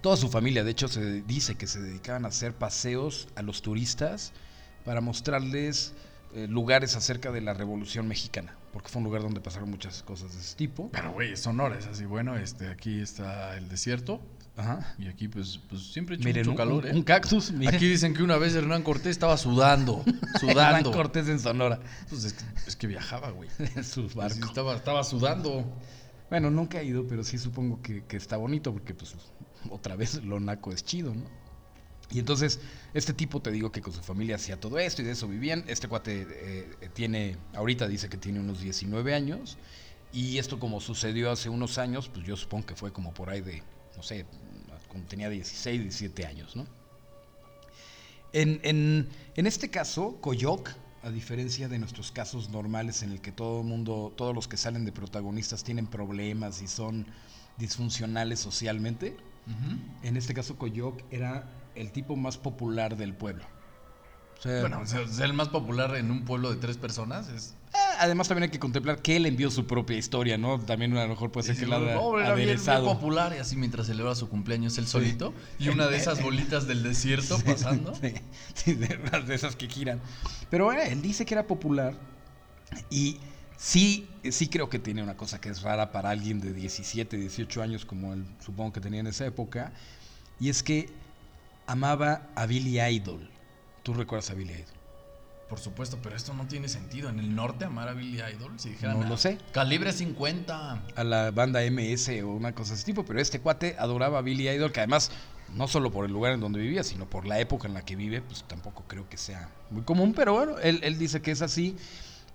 toda 0.03 0.17
su 0.17 0.29
familia, 0.31 0.63
de 0.63 0.71
hecho, 0.71 0.87
se 0.89 1.23
dice 1.23 1.57
que 1.57 1.67
se 1.67 1.81
dedicaban 1.81 2.25
a 2.25 2.29
hacer 2.29 2.55
paseos 2.55 3.29
a 3.35 3.43
los 3.43 3.61
turistas 3.61 4.33
para 4.85 5.01
mostrarles 5.01 5.95
eh, 6.33 6.47
lugares 6.49 6.95
acerca 6.97 7.33
de 7.33 7.41
la 7.41 7.53
Revolución 7.53 8.07
Mexicana, 8.07 8.55
porque 8.73 8.89
fue 8.89 9.01
un 9.01 9.05
lugar 9.05 9.23
donde 9.23 9.41
pasaron 9.41 9.71
muchas 9.71 10.03
cosas 10.03 10.33
de 10.35 10.41
ese 10.41 10.57
tipo. 10.57 10.91
Pero, 10.93 11.13
güey, 11.13 11.37
Sonora 11.37 11.79
es 11.79 11.87
así. 11.87 12.05
Bueno, 12.05 12.37
este, 12.37 12.69
aquí 12.69 13.01
está 13.01 13.57
el 13.57 13.69
desierto 13.69 14.21
Ajá. 14.57 14.95
y 14.99 15.09
aquí, 15.09 15.29
pues, 15.29 15.59
pues 15.69 15.93
siempre 15.93 16.17
hecho 16.17 16.25
Miren, 16.25 16.43
mucho 16.43 16.51
un, 16.53 16.57
calor, 16.57 16.85
un- 16.85 16.91
¿eh? 16.91 16.95
un 16.95 17.03
cactus, 17.03 17.51
miren. 17.53 17.75
Aquí 17.75 17.89
dicen 17.89 18.15
que 18.15 18.23
una 18.23 18.37
vez 18.37 18.55
Hernán 18.55 18.83
Cortés 18.83 19.11
estaba 19.13 19.37
sudando, 19.37 20.03
Hernán 20.07 20.41
sudando. 20.41 20.93
Cortés 20.93 21.29
en 21.29 21.39
Sonora, 21.41 21.81
Pues 22.09 22.25
es 22.25 22.33
que, 22.35 22.45
es 22.67 22.77
que 22.77 22.87
viajaba, 22.87 23.31
güey. 23.31 23.49
en 23.77 23.85
sus 23.85 24.15
barcos. 24.15 24.39
estaba, 24.49 24.77
estaba 24.77 25.03
sudando. 25.05 25.65
Bueno, 26.29 26.51
nunca 26.51 26.81
he 26.81 26.85
ido, 26.85 27.07
pero 27.09 27.25
sí 27.25 27.39
supongo 27.39 27.83
que, 27.83 28.05
que 28.05 28.17
está 28.17 28.37
bonito 28.37 28.73
porque 28.73 28.95
pues 28.95 29.17
otra 29.69 29.97
vez 29.97 30.23
lo 30.23 30.39
naco 30.39 30.73
es 30.73 30.85
chido, 30.85 31.13
¿no? 31.15 31.25
Y 32.13 32.19
entonces, 32.19 32.59
este 32.93 33.13
tipo 33.13 33.41
te 33.41 33.51
digo 33.53 33.71
que 33.71 33.81
con 33.81 33.93
su 33.93 34.03
familia 34.03 34.37
hacía 34.37 34.59
todo 34.59 34.79
esto 34.79 35.03
y 35.03 35.05
de 35.05 35.13
eso 35.13 35.29
vivían. 35.29 35.65
Este 35.69 35.87
cuate 35.89 36.27
eh, 36.29 36.89
tiene, 36.93 37.37
ahorita 37.55 37.87
dice 37.87 38.09
que 38.09 38.17
tiene 38.17 38.41
unos 38.41 38.61
19 38.61 39.15
años. 39.15 39.59
Y 40.13 40.39
esto 40.39 40.59
como 40.59 40.81
sucedió 40.81 41.31
hace 41.31 41.49
unos 41.49 41.79
años, 41.79 42.09
pues 42.09 42.27
yo 42.27 42.37
supongo 42.37 42.67
que 42.67 42.75
fue 42.75 42.93
como 42.93 43.15
por 43.15 43.31
ahí 43.31 43.43
de, 43.43 43.63
no 43.97 44.03
sé, 44.03 44.27
cuando 44.89 45.09
tenía 45.09 45.29
16, 45.31 45.81
17 45.83 46.27
años, 46.27 46.57
¿no? 46.57 46.67
En, 48.33 48.61
en- 48.65 49.09
en 49.37 49.47
este 49.47 49.71
caso, 49.71 50.17
Coyoc, 50.21 50.71
a 51.03 51.11
diferencia 51.11 51.69
de 51.69 51.79
nuestros 51.79 52.11
casos 52.13 52.51
normales 52.51 53.03
en 53.03 53.13
el 53.13 53.21
que 53.21 53.33
todo 53.33 53.61
el 53.61 53.67
mundo, 53.67 54.13
todos 54.17 54.35
los 54.35 54.49
que 54.49 54.57
salen 54.57 54.85
de 54.85 54.93
protagonistas 54.93 55.65
tienen 55.65 55.87
problemas 55.87 56.61
y 56.61 56.67
son 56.69 57.07
disfuncionales 57.57 58.41
socialmente, 58.41 59.17
en 60.03 60.17
este 60.17 60.33
caso 60.35 60.57
Coyoc 60.57 61.03
era 61.11 61.49
el 61.75 61.93
tipo 61.93 62.17
más 62.17 62.37
popular 62.39 62.97
del 62.97 63.15
pueblo. 63.15 63.45
O 64.39 64.43
sea, 64.43 64.61
Bueno, 64.63 64.87
ser 64.87 65.07
el 65.21 65.35
más 65.35 65.49
popular 65.49 65.97
en 65.97 66.11
un 66.11 66.25
pueblo 66.25 66.51
de 66.51 66.57
tres 66.57 66.79
personas 66.79 67.29
es. 67.29 67.55
eh, 67.75 67.79
además 67.99 68.27
también 68.27 68.45
hay 68.45 68.49
que 68.51 68.59
contemplar 68.59 69.03
que 69.03 69.17
él 69.17 69.27
envió 69.27 69.51
su 69.51 69.67
propia 69.67 69.99
historia, 69.99 70.39
¿no? 70.39 70.59
También 70.59 70.97
a 70.97 71.03
lo 71.03 71.11
mejor 71.11 71.31
puede 71.31 71.49
ser 71.49 71.59
que 71.59 71.67
la 71.67 71.79
Pobre, 71.99 72.25
era 72.25 72.35
bien, 72.35 72.59
popular 72.59 73.35
y 73.37 73.39
así 73.39 73.57
mientras 73.57 73.87
celebraba 73.87 74.15
su 74.15 74.31
cumpleaños 74.31 74.79
él 74.79 74.87
solito 74.87 75.35
y 75.59 75.69
una 75.69 75.89
de 75.89 75.99
esas 75.99 76.23
bolitas 76.23 76.67
del 76.67 76.83
desierto 76.83 77.39
pasando. 77.45 77.95
Sí, 78.55 78.73
de, 78.75 78.97
de 79.27 79.35
esas 79.35 79.57
que 79.57 79.69
giran. 79.69 80.01
Pero 80.49 80.73
eh, 80.73 80.91
él 80.91 81.03
dice 81.03 81.27
que 81.27 81.35
era 81.35 81.47
popular 81.47 81.93
y 82.89 83.19
sí, 83.59 84.09
sí 84.31 84.49
creo 84.49 84.71
que 84.71 84.79
tiene 84.79 85.03
una 85.03 85.19
cosa 85.19 85.39
que 85.39 85.51
es 85.51 85.61
rara 85.61 85.93
para 85.93 86.09
alguien 86.09 86.41
de 86.41 86.55
17, 86.55 87.17
18 87.19 87.61
años 87.63 87.85
como 87.85 88.15
él 88.15 88.25
supongo 88.43 88.73
que 88.73 88.81
tenía 88.81 89.01
en 89.01 89.07
esa 89.09 89.27
época 89.27 89.73
y 90.39 90.49
es 90.49 90.63
que 90.63 90.89
amaba 91.71 92.23
a 92.35 92.47
Billy 92.47 92.81
Idol. 92.81 93.31
¿Tú 93.85 93.95
recuerdas 93.95 94.31
a 94.31 94.35
Billy 94.35 94.53
Idol? 94.53 94.75
Por 95.49 95.59
supuesto, 95.61 95.99
pero 96.03 96.17
esto 96.17 96.35
no 96.35 96.47
tiene 96.47 96.69
sentido. 96.69 97.09
En 97.09 97.19
el 97.21 97.35
norte 97.35 97.65
amar 97.65 97.89
a 97.89 97.93
Billy 97.93 98.21
Idol, 98.21 98.59
si 98.59 98.71
dijeran. 98.71 98.99
No 99.01 99.07
lo 99.09 99.15
"Ah, 99.15 99.19
sé. 99.19 99.39
Calibre 99.53 99.93
50. 99.93 100.83
a 100.97 101.05
la 101.05 101.31
banda 101.31 101.63
MS 101.63 102.23
o 102.23 102.29
una 102.31 102.55
cosa 102.55 102.71
de 102.73 102.77
ese 102.77 102.87
tipo, 102.87 103.05
pero 103.05 103.21
este 103.21 103.41
cuate 103.41 103.77
adoraba 103.79 104.19
a 104.19 104.23
Billy 104.23 104.49
Idol, 104.49 104.73
que 104.73 104.81
además, 104.81 105.11
no 105.55 105.67
solo 105.69 105.91
por 105.93 106.05
el 106.05 106.13
lugar 106.13 106.33
en 106.33 106.41
donde 106.41 106.61
vivía, 106.61 106.83
sino 106.85 107.09
por 107.09 107.25
la 107.27 107.39
época 107.41 107.67
en 107.69 107.75
la 107.75 107.85
que 107.85 107.95
vive, 107.97 108.21
pues 108.21 108.45
tampoco 108.49 108.85
creo 108.89 109.09
que 109.09 109.17
sea 109.17 109.49
muy 109.71 109.83
común, 109.83 110.13
pero 110.15 110.33
bueno, 110.35 110.59
él, 110.59 110.81
él 110.83 110.99
dice 110.99 111.21
que 111.23 111.31
es 111.33 111.43
así 111.43 111.77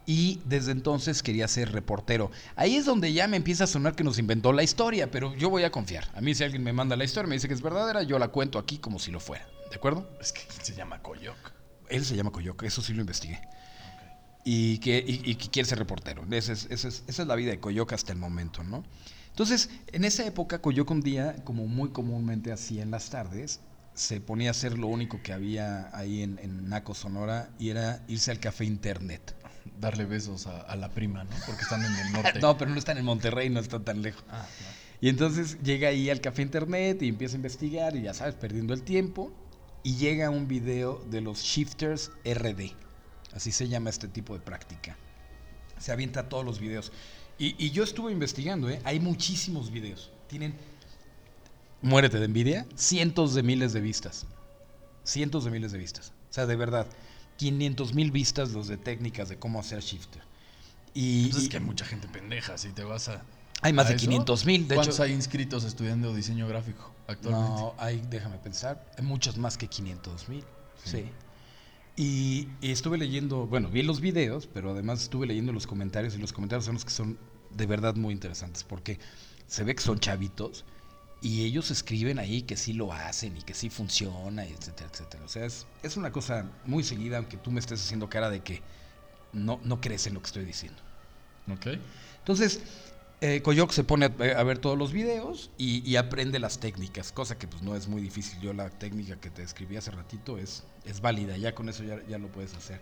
y 0.06 0.42
desde 0.46 0.72
entonces 0.72 1.24
quería 1.24 1.48
ser 1.48 1.72
reportero. 1.72 2.32
Ahí 2.56 2.76
es 2.76 2.86
donde 2.86 3.12
ya 3.14 3.28
me 3.28 3.38
empieza 3.38 3.64
a 3.64 3.68
sonar 3.68 3.96
que 3.96 4.04
nos 4.04 4.20
inventó 4.20 4.54
la 4.54 4.64
historia, 4.64 5.10
pero 5.10 5.34
yo 5.36 5.50
voy 5.50 5.64
a 5.64 5.72
confiar. 5.72 6.08
A 6.14 6.22
mí 6.22 6.36
si 6.36 6.44
alguien 6.44 6.64
me 6.64 6.74
manda 6.74 6.96
la 6.96 7.04
historia, 7.06 7.28
me 7.28 7.36
dice 7.36 7.48
que 7.48 7.54
es 7.54 7.62
verdadera, 7.62 8.04
yo 8.04 8.20
la 8.20 8.28
cuento 8.28 8.60
aquí 8.60 8.78
como 8.78 9.00
si 9.00 9.12
lo 9.12 9.20
fuera, 9.20 9.48
¿de 9.70 9.76
acuerdo? 9.76 10.08
Es 10.22 10.32
que 10.32 10.42
se 10.62 10.74
llama 10.76 11.02
Coyoc. 11.02 11.38
Él 11.90 12.06
se 12.06 12.16
llama 12.16 12.32
Coyoc, 12.32 12.64
eso 12.64 12.82
sí 12.82 12.94
lo 12.94 13.02
investigué. 13.02 13.40
Y 14.44 14.78
que, 14.78 15.04
y, 15.06 15.22
y 15.32 15.36
que 15.36 15.50
quiere 15.50 15.68
ser 15.68 15.80
reportero. 15.80 16.24
Esa 16.32 16.54
es, 16.54 16.68
esa 16.70 16.88
es- 16.88 17.04
esa 17.08 17.22
es 17.24 17.28
la 17.28 17.36
vida 17.36 17.50
de 17.52 17.60
Coyoc 17.60 17.92
hasta 17.94 18.12
el 18.12 18.20
momento, 18.20 18.64
¿no? 18.64 18.84
Entonces, 19.30 19.70
en 19.92 20.06
esa 20.06 20.26
época, 20.26 20.60
Coyoc 20.62 20.90
un 20.92 21.02
día, 21.02 21.36
como 21.44 21.66
muy 21.68 21.90
comúnmente 21.90 22.52
hacía 22.52 22.84
en 22.84 22.92
las 22.92 23.10
tardes, 23.10 23.60
se 23.96 24.22
ponía 24.22 24.50
a 24.50 24.52
hacer 24.52 24.78
lo 24.78 24.88
único 24.88 25.22
que 25.24 25.34
había 25.34 25.90
ahí 25.98 26.22
en, 26.22 26.38
en 26.44 26.70
Naco, 26.70 26.94
Sonora, 26.94 27.50
y 27.58 27.70
era 27.70 28.04
irse 28.08 28.30
al 28.32 28.40
café 28.40 28.66
internet. 28.66 29.36
Darle 29.80 30.06
besos 30.06 30.48
a, 30.48 30.62
a 30.62 30.76
la 30.76 30.90
prima, 30.90 31.24
¿no? 31.24 31.36
Porque 31.46 31.62
están 31.62 31.84
en 31.84 31.96
el 31.96 32.12
norte. 32.12 32.40
No, 32.42 32.58
pero 32.58 32.72
no 32.72 32.78
están 32.78 32.98
en 32.98 33.06
Monterrey, 33.06 33.50
no 33.50 33.60
está 33.60 33.80
tan 33.80 34.02
lejos. 34.02 34.24
Ah. 34.30 34.46
Y 35.02 35.10
entonces 35.10 35.62
llega 35.62 35.90
ahí 35.90 36.10
al 36.10 36.22
café 36.22 36.42
internet 36.42 37.02
y 37.02 37.10
empieza 37.10 37.36
a 37.36 37.38
investigar 37.38 37.96
y 37.96 38.04
ya 38.04 38.14
sabes, 38.14 38.36
perdiendo 38.36 38.74
el 38.74 38.84
tiempo. 38.84 39.32
Y 39.84 39.98
llega 39.98 40.30
un 40.30 40.48
video 40.48 41.04
de 41.12 41.22
los 41.22 41.42
Shifters 41.42 42.12
RD. 42.26 42.72
Así 43.34 43.52
se 43.52 43.68
llama 43.68 43.90
este 43.90 44.08
tipo 44.08 44.34
de 44.34 44.40
práctica. 44.40 44.98
Se 45.78 45.92
avienta 45.92 46.30
todos 46.30 46.44
los 46.46 46.60
videos. 46.60 46.92
Y, 47.38 47.56
y 47.64 47.72
yo 47.72 47.84
estuve 47.84 48.12
investigando, 48.12 48.70
¿eh? 48.70 48.82
hay 48.86 49.00
muchísimos 49.00 49.70
videos. 49.70 50.10
Tienen, 50.28 50.56
muérete 51.82 52.18
de 52.18 52.26
envidia, 52.26 52.66
cientos 52.76 53.36
de 53.36 53.44
miles 53.44 53.74
de 53.74 53.82
vistas. 53.82 54.26
Cientos 55.04 55.44
de 55.44 55.52
miles 55.52 55.72
de 55.72 55.78
vistas. 55.78 56.14
O 56.30 56.34
sea, 56.34 56.46
de 56.46 56.56
verdad, 56.56 56.88
500 57.38 57.94
mil 57.94 58.12
vistas 58.12 58.52
los 58.52 58.68
de 58.68 58.78
técnicas 58.78 59.30
de 59.30 59.38
cómo 59.38 59.60
hacer 59.60 59.82
Shifter. 59.82 60.22
Y, 60.94 61.30
Pues 61.30 61.42
y 61.42 61.46
es 61.46 61.50
que 61.50 61.58
hay 61.58 61.64
mucha 61.64 61.86
gente 61.86 62.08
pendeja, 62.08 62.58
si 62.58 62.72
te 62.72 62.84
vas 62.84 63.10
a. 63.10 63.24
hay 63.62 63.74
más 63.74 63.88
a 63.88 63.90
de 63.90 63.96
eso. 63.96 64.06
500 64.06 64.46
mil. 64.46 64.68
De 64.68 64.76
¿Cuántos 64.76 64.96
hecho, 64.96 65.04
hay 65.04 65.12
inscritos 65.12 65.64
estudiando 65.64 66.14
diseño 66.14 66.48
gráfico 66.48 66.92
actualmente? 67.08 67.62
No, 67.62 67.76
hay, 67.78 68.02
déjame 68.10 68.38
pensar, 68.38 68.86
hay 68.98 69.04
muchos 69.04 69.38
más 69.38 69.58
que 69.58 69.68
500 69.68 70.30
mil. 70.30 70.44
Sí. 70.84 70.90
Sí. 70.92 71.06
Y, 71.98 72.50
y 72.62 72.72
estuve 72.72 72.98
leyendo, 72.98 73.48
bueno, 73.48 73.70
vi 73.70 73.82
los 73.82 74.02
videos, 74.02 74.48
pero 74.48 74.72
además 74.72 75.02
estuve 75.02 75.28
leyendo 75.28 75.54
los 75.54 75.66
comentarios 75.66 76.16
y 76.16 76.18
los 76.18 76.34
comentarios 76.34 76.66
son 76.66 76.74
los 76.76 76.84
que 76.84 76.92
son 76.92 77.18
de 77.52 77.66
verdad 77.66 77.96
muy 77.96 78.14
interesantes, 78.14 78.64
porque 78.64 79.00
se 79.48 79.64
ve 79.64 79.76
que 79.76 79.82
son 79.82 80.00
chavitos 80.00 80.66
y 81.26 81.44
ellos 81.44 81.72
escriben 81.72 82.20
ahí 82.20 82.44
que 82.44 82.56
sí 82.56 82.74
lo 82.74 82.94
hacen 82.94 83.36
y 83.36 83.42
que 83.42 83.56
sí 83.56 83.72
funciona, 83.72 84.46
y 84.46 84.54
etcétera, 84.54 84.92
etcétera. 84.94 85.24
O 85.26 85.28
sea, 85.28 85.44
es, 85.44 85.66
es 85.82 85.98
una 85.98 86.12
cosa 86.12 86.46
muy 86.66 86.84
seguida, 86.84 87.18
aunque 87.18 87.36
tú 87.36 87.50
me 87.50 87.60
estés 87.60 87.82
haciendo 87.82 88.08
cara 88.08 88.30
de 88.30 88.42
que 88.42 88.62
no, 89.34 89.60
no 89.64 89.82
crees 89.82 90.06
en 90.06 90.14
lo 90.14 90.22
que 90.22 90.28
estoy 90.28 90.46
diciendo. 90.46 90.78
Ok. 91.52 91.80
Entonces, 92.20 92.62
eh, 93.22 93.42
Koyok 93.42 93.72
se 93.72 93.84
pone 93.84 94.06
a, 94.06 94.40
a 94.40 94.44
ver 94.44 94.60
todos 94.60 94.78
los 94.78 94.94
videos 94.94 95.50
y, 95.58 95.82
y 95.90 95.96
aprende 95.96 96.38
las 96.38 96.60
técnicas, 96.60 97.12
cosa 97.12 97.40
que 97.40 97.48
pues 97.48 97.64
no 97.64 97.76
es 97.76 97.88
muy 97.88 98.04
difícil. 98.04 98.40
Yo 98.40 98.54
la 98.54 98.70
técnica 98.70 99.16
que 99.16 99.32
te 99.32 99.42
describí 99.42 99.78
hace 99.78 99.90
ratito 99.90 100.38
es, 100.38 100.62
es 100.86 101.02
válida, 101.02 101.36
ya 101.38 101.56
con 101.56 101.70
eso 101.70 101.84
ya, 101.84 102.06
ya 102.08 102.20
lo 102.20 102.28
puedes 102.28 102.54
hacer. 102.54 102.82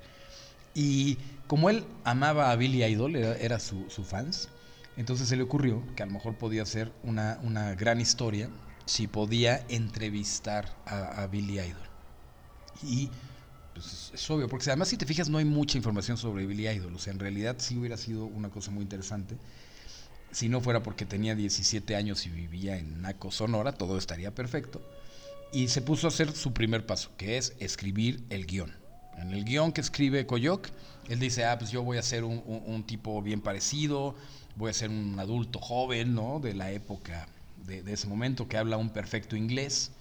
Y 0.74 1.18
como 1.48 1.70
él 1.70 1.86
amaba 2.04 2.52
a 2.52 2.58
Billy 2.58 2.84
Idol, 2.84 3.16
era, 3.16 3.38
era 3.38 3.58
su, 3.58 3.90
su 3.90 4.04
fans, 4.04 4.50
entonces 4.98 5.28
se 5.28 5.36
le 5.36 5.44
ocurrió 5.44 5.84
que 5.96 6.04
a 6.04 6.06
lo 6.06 6.14
mejor 6.14 6.36
podía 6.36 6.66
ser 6.66 6.92
una, 7.04 7.40
una 7.44 7.74
gran 7.76 8.00
historia 8.00 8.50
si 8.86 9.08
podía 9.08 9.66
entrevistar 9.70 10.76
a, 10.86 11.26
Billy 11.28 11.60
Idol. 11.60 11.90
Y 12.84 13.10
pues 13.74 14.12
es, 14.14 14.30
obvio, 14.30 14.48
porque 14.48 14.70
además 14.70 14.90
si 14.90 14.98
te 14.98 15.06
fijas 15.06 15.30
no 15.30 15.38
hay 15.38 15.46
mucha 15.46 15.78
información 15.78 16.18
sobre 16.18 16.46
Billy 16.46 16.68
Idol, 16.68 16.94
o 16.96 17.00
sea, 17.00 17.14
en 17.14 17.20
realidad 17.20 17.56
sí 17.60 17.78
hubiera 17.78 17.98
sido 17.98 18.26
una 18.26 18.50
cosa 18.50 18.72
muy 18.72 18.84
interesante. 18.84 19.38
Si 20.32 20.50
no 20.50 20.62
fuera 20.62 20.82
porque 20.82 21.06
tenía 21.06 21.36
17 21.36 21.96
años 21.96 22.26
y 22.26 22.30
vivía 22.30 22.78
en 22.78 23.02
Naco, 23.02 23.32
Sonora, 23.32 23.72
todo 23.72 23.98
estaría 23.98 24.34
perfecto. 24.34 24.82
Y 25.52 25.68
se 25.68 25.82
puso 25.82 26.08
a 26.08 26.10
hacer 26.10 26.32
su 26.32 26.54
primer 26.54 26.86
paso, 26.88 27.12
que 27.18 27.38
es 27.38 27.54
escribir 27.60 28.24
el 28.32 28.48
guion. 28.48 28.76
En 29.18 29.32
el 29.32 29.46
guion 29.46 29.72
que 29.72 29.82
escribe 29.82 30.26
Koyok, 30.26 30.70
él 31.08 31.20
dice, 31.20 31.46
ah, 31.46 31.60
pues 31.60 31.70
yo 31.70 31.84
voy 31.84 32.00
a 32.00 32.02
ser 32.02 32.24
un 32.24 32.84
tipo 32.88 33.22
bien 33.22 33.42
parecido, 33.42 34.16
voy 34.56 34.70
a 34.72 34.74
ser 34.74 34.90
un 34.90 35.20
adulto 35.20 35.60
joven, 35.60 36.14
¿no? 36.16 36.40
De 36.40 36.54
la 36.54 36.72
época 36.72 37.28
de, 37.66 37.82
de 37.84 37.94
ese 37.94 38.08
momento, 38.08 38.48
que 38.48 38.58
habla 38.58 38.78
un 38.78 38.90
perfecto 38.90 39.36
inglés. 39.36 39.92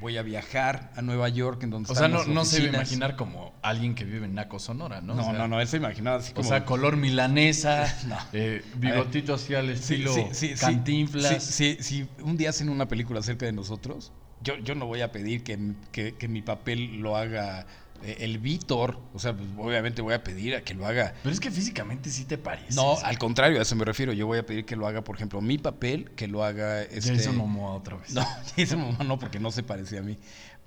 Voy 0.00 0.16
a 0.16 0.22
viajar 0.22 0.90
a 0.96 1.02
Nueva 1.02 1.28
York, 1.28 1.62
en 1.62 1.70
donde 1.70 1.92
O 1.92 1.94
sea, 1.94 2.08
no, 2.08 2.24
no 2.24 2.44
se 2.44 2.56
debe 2.56 2.68
oficinas. 2.68 2.74
imaginar 2.74 3.14
como 3.16 3.52
alguien 3.62 3.94
que 3.94 4.04
vive 4.04 4.24
en 4.26 4.34
Naco, 4.34 4.58
Sonora, 4.58 5.00
¿no? 5.00 5.14
No, 5.14 5.22
O 5.22 5.24
sea, 5.26 5.34
no, 5.34 5.46
no, 5.48 5.60
él 5.60 5.68
se 5.68 5.76
imaginaba 5.76 6.16
así 6.16 6.32
O 6.32 6.36
como... 6.36 6.48
sea, 6.48 6.64
color 6.64 6.96
milanesa, 6.96 7.94
No. 8.08 8.16
eh, 8.32 8.64
bigotito 8.76 9.34
así 9.34 9.54
al 9.54 9.68
estilo 9.70 10.12
sí, 10.12 10.22
sí, 10.32 10.48
sí. 10.48 10.60
cantinflas. 10.60 11.44
Sí, 11.44 12.08
un 12.22 12.36
día 12.36 12.50
hacen 12.50 12.68
una 12.68 12.88
película 12.88 13.20
acerca 13.20 13.46
de 13.46 13.52
nosotros, 13.52 14.12
yo, 14.40 14.56
yo 14.58 14.74
no 14.74 14.86
voy 14.86 15.02
a 15.02 15.12
pedir 15.12 15.44
que, 15.44 15.56
mi- 15.56 15.76
que- 15.92 16.16
que 16.16 16.26
mi 16.26 16.42
papel 16.42 16.96
lo 16.96 17.16
haga 17.16 17.66
el 18.04 18.38
Víctor. 18.38 18.98
O 19.14 19.18
sea, 19.18 19.34
pues, 19.36 19.48
obviamente 19.58 20.02
voy 20.02 20.14
a 20.14 20.22
pedir 20.24 20.54
a 20.56 20.62
que 20.62 20.74
lo 20.74 20.86
haga. 20.86 21.14
Pero 21.22 21.32
es 21.32 21.40
que 21.40 21.50
físicamente 21.50 22.10
sí 22.10 22.24
te 22.24 22.38
pareces. 22.38 22.74
No, 22.76 22.96
al 23.02 23.18
contrario, 23.18 23.58
a 23.58 23.62
eso 23.62 23.76
me 23.76 23.84
refiero. 23.84 24.12
Yo 24.12 24.26
voy 24.26 24.38
a 24.38 24.46
pedir 24.46 24.64
que 24.64 24.76
lo 24.76 24.86
haga, 24.86 25.02
por 25.02 25.16
ejemplo, 25.16 25.40
mi 25.40 25.58
papel, 25.58 26.10
que 26.16 26.28
lo 26.28 26.44
haga. 26.44 26.82
Este... 26.82 27.14
Jason 27.16 27.36
Momoa 27.36 27.72
otra 27.74 27.96
vez. 27.96 28.12
No, 28.14 28.26
Jason 28.56 28.80
Momoa 28.80 29.04
no, 29.04 29.18
porque 29.18 29.38
no 29.40 29.50
se 29.50 29.62
parecía 29.62 30.00
a 30.00 30.02
mí. 30.02 30.18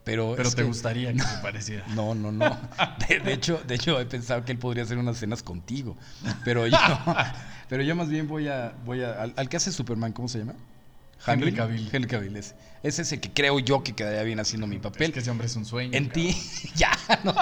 Pero, 0.04 0.36
Pero 0.38 0.50
te 0.52 0.58
que- 0.58 0.64
gustaría 0.64 1.12
que 1.14 1.20
se 1.20 1.38
pareciera. 1.42 1.84
No, 1.96 2.14
no, 2.14 2.32
no. 2.32 2.46
De, 3.10 3.20
de 3.20 3.34
hecho, 3.34 3.60
de 3.68 3.74
hecho, 3.76 4.00
he 4.00 4.06
pensado 4.06 4.46
que 4.46 4.52
él 4.52 4.60
podría 4.60 4.84
hacer 4.84 4.98
unas 5.00 5.18
escenas 5.18 5.42
contigo. 5.42 5.98
Pero 6.44 6.68
yo, 6.68 6.78
pero 7.68 7.82
yo 7.82 7.96
más 7.96 8.08
bien 8.10 8.28
voy 8.28 8.48
a, 8.48 8.74
voy 8.86 9.02
a, 9.02 9.14
al, 9.22 9.34
al 9.36 9.50
que 9.50 9.58
hace 9.58 9.72
Superman, 9.72 10.12
¿cómo 10.14 10.28
se 10.28 10.38
llama? 10.40 10.54
Henry. 11.28 11.54
Cavill. 11.54 11.90
Henry 11.92 12.08
Cavill, 12.08 12.36
ese. 12.36 12.56
Ese 12.84 13.02
es 13.02 13.12
el 13.12 13.20
que 13.20 13.32
creo 13.34 13.60
yo 13.60 13.84
que 13.84 13.94
quedaría 13.94 14.22
bien 14.24 14.40
haciendo 14.40 14.68
mi 14.68 14.78
papel. 14.78 15.08
Es 15.08 15.14
que 15.14 15.20
ese 15.20 15.32
hombre 15.32 15.48
es 15.48 15.56
un 15.56 15.66
sueño. 15.66 15.98
En 15.98 16.10
ti, 16.10 16.36
ya, 16.76 16.92
no. 17.24 17.34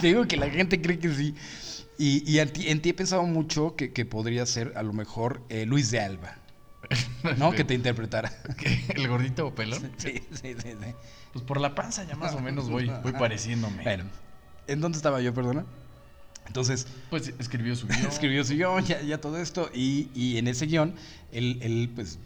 Te 0.00 0.06
digo 0.08 0.26
que 0.26 0.36
la 0.36 0.50
gente 0.50 0.80
cree 0.82 0.98
que 0.98 1.12
sí. 1.14 1.34
Y, 1.98 2.28
y 2.28 2.38
en, 2.38 2.52
ti, 2.52 2.68
en 2.68 2.80
ti 2.82 2.88
he 2.88 2.94
pensado 2.94 3.22
mucho 3.24 3.76
que, 3.76 3.92
que 3.92 4.04
podría 4.06 4.46
ser 4.46 4.72
a 4.74 4.82
lo 4.82 4.92
mejor 4.92 5.42
eh, 5.50 5.66
Luis 5.66 5.90
de 5.90 6.00
Alba, 6.00 6.38
¿no? 7.36 7.52
que 7.52 7.62
te 7.62 7.74
interpretara. 7.74 8.32
¿El 8.88 9.06
gordito 9.06 9.46
o 9.48 9.54
pelón? 9.54 9.92
Sí, 9.98 10.14
sí, 10.32 10.54
sí, 10.60 10.70
sí. 10.70 10.94
Pues 11.32 11.44
por 11.44 11.60
la 11.60 11.74
panza 11.74 12.04
ya 12.04 12.16
más 12.16 12.34
o 12.34 12.40
menos 12.40 12.70
voy, 12.70 12.90
voy 13.02 13.12
pareciéndome. 13.12 13.82
Bueno, 13.82 14.04
¿en 14.66 14.80
dónde 14.80 14.96
estaba 14.96 15.20
yo, 15.20 15.32
perdona? 15.34 15.66
Entonces, 16.46 16.88
Pues 17.10 17.32
escribió 17.38 17.76
su 17.76 17.86
guion. 17.86 18.06
escribió 18.08 18.44
su 18.44 18.54
guion, 18.54 18.84
ya, 18.84 19.00
ya 19.02 19.20
todo 19.20 19.38
esto, 19.38 19.70
y, 19.72 20.08
y 20.14 20.38
en 20.38 20.48
ese 20.48 20.66
guion, 20.66 20.96
él, 21.30 21.58
él, 21.62 21.92
pues, 21.94 22.18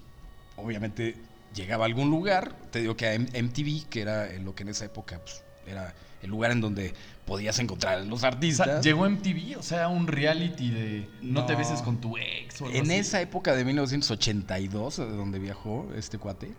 obviamente 0.57 1.17
llegaba 1.55 1.85
a 1.85 1.87
algún 1.87 2.11
lugar, 2.11 2.55
te 2.71 2.81
digo 2.81 2.97
que 2.97 3.09
a 3.09 3.19
MTV, 3.19 3.89
que 3.89 4.01
era 4.03 4.27
eh, 4.33 4.41
lo 4.41 4.55
que 4.55 4.63
en 4.65 4.71
esa 4.71 4.85
época 4.87 5.21
pues, 5.21 5.43
era 5.67 5.95
el 6.23 6.31
lugar 6.31 6.51
en 6.53 6.61
donde 6.61 6.95
podías 7.27 7.59
encontrar 7.59 7.95
a 7.95 8.01
los 8.01 8.19
O 8.19 8.21
sea, 8.21 8.29
artistas. 8.31 8.85
llegó 8.85 9.09
MTV, 9.09 9.59
o 9.59 9.63
sea, 9.63 9.89
un 9.89 10.07
reality 10.07 10.71
de 10.71 11.09
no, 11.23 11.41
No. 11.43 11.47
te 11.47 11.55
beses 11.55 11.81
con 11.83 12.01
tu 12.01 12.17
ex 12.17 12.61
o 12.61 12.67
algo 12.67 12.77
En 12.77 12.85
así. 12.85 12.95
esa 12.95 13.21
época 13.21 13.55
de 13.55 13.65
1982, 13.65 14.97
de 14.97 15.07
donde 15.11 15.39
viajó 15.39 15.89
este 15.97 16.19
cuate, 16.19 16.53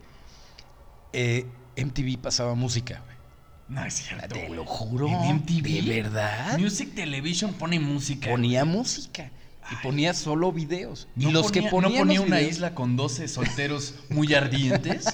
eh, 1.14 1.46
MTV 1.76 2.18
pasaba 2.22 2.56
música. 2.56 3.04
No 3.68 3.84
es 3.84 3.96
cierto. 3.96 4.28
Te 4.36 4.50
lo 4.50 4.66
juro. 4.66 5.08
¿En 5.08 5.38
MTV? 5.38 5.64
¿De 5.84 6.02
verdad? 6.04 6.58
Music 6.60 6.94
Television 6.94 7.54
pone 7.54 7.80
música. 7.80 8.30
Ponía 8.30 8.64
música. 8.66 9.32
Y 9.72 9.76
ponía 9.84 10.14
solo 10.14 10.52
videos. 10.52 11.08
No 11.16 11.30
y 11.30 11.32
los 11.32 11.48
ponía, 11.48 11.62
que 11.64 11.70
ponían 11.70 11.92
¿No 11.94 11.98
ponía 12.00 12.22
una 12.22 12.38
videos- 12.38 12.52
isla 12.52 12.76
con 12.76 12.96
12 12.96 13.28
solteros 13.28 13.96
muy 14.10 14.34
ardientes? 14.34 15.06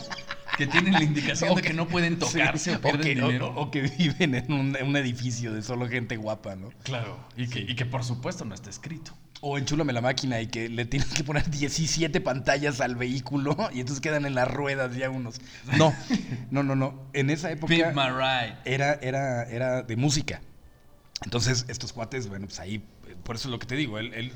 que 0.57 0.67
tienen 0.67 0.93
la 0.93 1.01
indicación 1.03 1.55
de 1.55 1.61
que 1.61 1.73
no 1.73 1.87
pueden 1.87 2.19
tocarse 2.19 2.71
Sí, 2.71 2.75
o 2.75 2.81
pierden 2.81 3.01
que, 3.01 3.23
o- 3.23 3.27
dinero. 3.27 3.53
o 3.55 3.71
que 3.71 3.81
viven 3.83 4.35
en 4.35 4.51
un, 4.51 4.75
en 4.75 4.85
un 4.85 4.95
edificio 4.97 5.53
de 5.53 5.63
solo 5.63 5.87
gente 5.87 6.17
guapa, 6.17 6.55
¿no? 6.55 6.69
Claro, 6.83 7.17
y 7.37 7.47
que, 7.47 7.61
y 7.61 7.73
que 7.75 7.85
por 7.85 8.03
supuesto 8.03 8.43
no 8.45 8.53
está 8.53 8.69
escrito. 8.69 9.17
O 9.39 9.57
enchúlame 9.57 9.91
la 9.93 10.01
máquina 10.01 10.39
y 10.39 10.47
que 10.47 10.69
le 10.69 10.85
tienen 10.85 11.09
que 11.09 11.23
poner 11.23 11.49
17 11.49 12.19
pantallas 12.21 12.79
al 12.81 12.95
vehículo 12.95 13.55
y 13.73 13.79
entonces 13.79 14.01
quedan 14.01 14.25
en 14.25 14.35
las 14.35 14.51
ruedas 14.51 14.95
ya 14.95 15.09
unos. 15.09 15.39
No, 15.77 15.95
no, 16.51 16.61
no, 16.61 16.75
no. 16.75 17.05
En 17.13 17.29
esa 17.31 17.49
época 17.49 17.73
Pimp 17.73 17.95
my 17.95 18.09
ride. 18.09 18.55
era, 18.65 18.93
era, 19.01 19.43
era 19.45 19.81
de 19.81 19.95
música. 19.95 20.41
Entonces, 21.23 21.65
estos 21.69 21.93
cuates, 21.93 22.27
bueno, 22.27 22.47
pues 22.47 22.59
ahí, 22.59 22.83
por 23.23 23.35
eso 23.35 23.47
es 23.47 23.51
lo 23.51 23.59
que 23.59 23.67
te 23.67 23.75
digo, 23.75 23.99
él, 23.99 24.13
él 24.13 24.31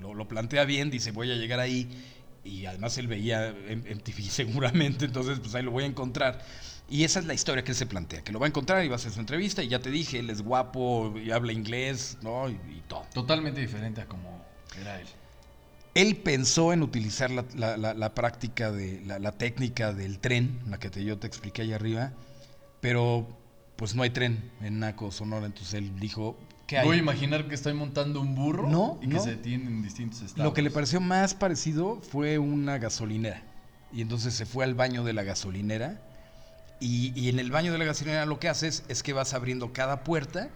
lo, 0.00 0.14
lo 0.14 0.28
plantea 0.28 0.64
bien, 0.64 0.90
dice, 0.90 1.10
voy 1.12 1.30
a 1.30 1.34
llegar 1.36 1.60
ahí, 1.60 1.88
y 2.44 2.66
además 2.66 2.96
él 2.98 3.06
veía 3.08 3.48
MTV 3.48 4.22
seguramente, 4.30 5.04
entonces 5.06 5.38
pues 5.40 5.54
ahí 5.54 5.62
lo 5.62 5.70
voy 5.70 5.84
a 5.84 5.86
encontrar. 5.86 6.44
Y 6.88 7.02
esa 7.02 7.18
es 7.18 7.26
la 7.26 7.34
historia 7.34 7.64
que 7.64 7.72
él 7.72 7.76
se 7.76 7.86
plantea, 7.86 8.22
que 8.22 8.30
lo 8.30 8.38
va 8.38 8.46
a 8.46 8.48
encontrar 8.48 8.84
y 8.84 8.88
va 8.88 8.94
a 8.94 8.96
hacer 8.96 9.10
su 9.10 9.18
entrevista, 9.18 9.62
y 9.62 9.68
ya 9.68 9.80
te 9.80 9.90
dije, 9.90 10.20
él 10.20 10.30
es 10.30 10.42
guapo, 10.42 11.14
y 11.18 11.30
habla 11.32 11.52
inglés, 11.52 12.18
¿no? 12.22 12.48
Y, 12.48 12.52
y 12.52 12.82
todo. 12.86 13.04
Totalmente 13.12 13.60
diferente 13.60 14.00
a 14.02 14.06
como 14.06 14.44
era 14.80 15.00
él. 15.00 15.08
Él 15.94 16.16
pensó 16.16 16.72
en 16.72 16.82
utilizar 16.82 17.30
la, 17.30 17.44
la- 17.54 17.76
la- 17.76 17.94
la 17.94 18.14
práctica 18.14 18.70
de 18.70 19.00
la, 19.06 19.18
la 19.18 19.32
técnica 19.32 19.92
del 19.92 20.18
tren, 20.20 20.60
la 20.68 20.78
que 20.78 20.90
te, 20.90 21.02
yo 21.02 21.18
te 21.18 21.26
expliqué 21.26 21.62
allá 21.62 21.74
arriba, 21.76 22.12
pero 22.80 23.26
pues 23.76 23.94
no 23.94 24.02
hay 24.02 24.10
tren 24.10 24.50
en 24.60 24.78
Naco, 24.78 25.10
Sonora, 25.10 25.46
entonces 25.46 25.74
él 25.74 25.98
dijo, 25.98 26.38
Voy 26.84 26.96
a 26.96 26.98
imaginar 26.98 27.46
que 27.48 27.54
estoy 27.54 27.74
montando 27.74 28.20
un 28.20 28.34
burro 28.34 28.68
No, 28.68 28.98
y 29.02 29.08
que 29.08 29.14
no. 29.14 29.22
se 29.22 29.30
detiene 29.30 29.66
en 29.66 29.82
distintos 29.82 30.20
estados. 30.22 30.44
Lo 30.44 30.52
que 30.52 30.62
le 30.62 30.70
pareció 30.70 31.00
más 31.00 31.34
parecido 31.34 32.00
fue 32.00 32.38
una 32.38 32.78
gasolinera. 32.78 33.42
Y 33.92 34.00
entonces 34.02 34.34
se 34.34 34.46
fue 34.46 34.64
al 34.64 34.74
baño 34.74 35.04
de 35.04 35.12
la 35.12 35.22
gasolinera. 35.22 36.00
Y, 36.80 37.12
y 37.18 37.28
en 37.28 37.38
el 37.38 37.50
baño 37.50 37.72
de 37.72 37.78
la 37.78 37.84
gasolinera 37.84 38.26
lo 38.26 38.38
que 38.38 38.48
haces 38.48 38.84
es 38.88 39.02
que 39.02 39.12
vas 39.12 39.32
abriendo 39.32 39.72
cada 39.72 40.02
puerta 40.04 40.50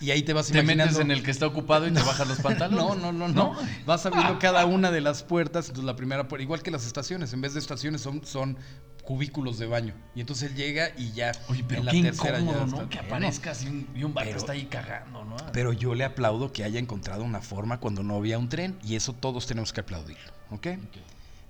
y 0.00 0.12
ahí 0.12 0.22
te 0.22 0.32
vas 0.32 0.46
Te 0.46 0.54
imaginando. 0.58 0.84
metes 0.92 1.00
en 1.04 1.10
el 1.10 1.22
que 1.22 1.30
está 1.30 1.46
ocupado 1.46 1.86
y 1.86 1.90
te 1.92 2.00
bajas 2.04 2.26
los 2.26 2.38
pantalones. 2.40 2.78
No, 2.78 2.94
no, 2.94 3.12
no, 3.12 3.28
no. 3.28 3.54
Vas 3.84 4.06
abriendo 4.06 4.38
cada 4.40 4.64
una 4.64 4.90
de 4.90 5.02
las 5.02 5.22
puertas. 5.22 5.66
Entonces 5.68 5.84
la 5.84 5.96
primera 5.96 6.26
puerta, 6.28 6.42
igual 6.42 6.62
que 6.62 6.70
las 6.70 6.86
estaciones, 6.86 7.32
en 7.34 7.42
vez 7.42 7.52
de 7.52 7.60
estaciones 7.60 8.00
son, 8.00 8.24
son 8.24 8.56
cubículos 9.02 9.58
de 9.58 9.66
baño. 9.66 9.94
Y 10.14 10.20
entonces 10.20 10.50
él 10.50 10.56
llega 10.56 10.90
y 10.96 11.12
ya. 11.12 11.32
Oye, 11.48 11.64
pero 11.66 11.80
en 11.80 11.86
la 11.86 11.92
qué 11.92 12.02
tercera 12.02 12.38
ya 12.38 12.44
incómodo, 12.44 12.66
¿no? 12.82 12.88
Que 12.88 12.98
aparezca 12.98 13.50
así 13.52 13.66
un, 13.68 13.88
y 13.94 14.04
un 14.04 14.14
Pero- 14.14 14.36
está 14.38 14.52
ahí 14.52 14.66
cagando, 14.66 15.24
¿no? 15.24 15.36
Pero 15.52 15.72
yo 15.72 15.94
le 15.94 16.04
aplaudo 16.04 16.52
que 16.52 16.64
haya 16.64 16.78
encontrado 16.78 17.24
una 17.24 17.40
forma 17.40 17.80
cuando 17.80 18.02
no 18.02 18.16
había 18.16 18.38
un 18.38 18.48
tren 18.48 18.78
y 18.82 18.96
eso 18.96 19.12
todos 19.12 19.46
tenemos 19.46 19.72
que 19.72 19.80
aplaudirlo, 19.80 20.32
¿ok? 20.50 20.66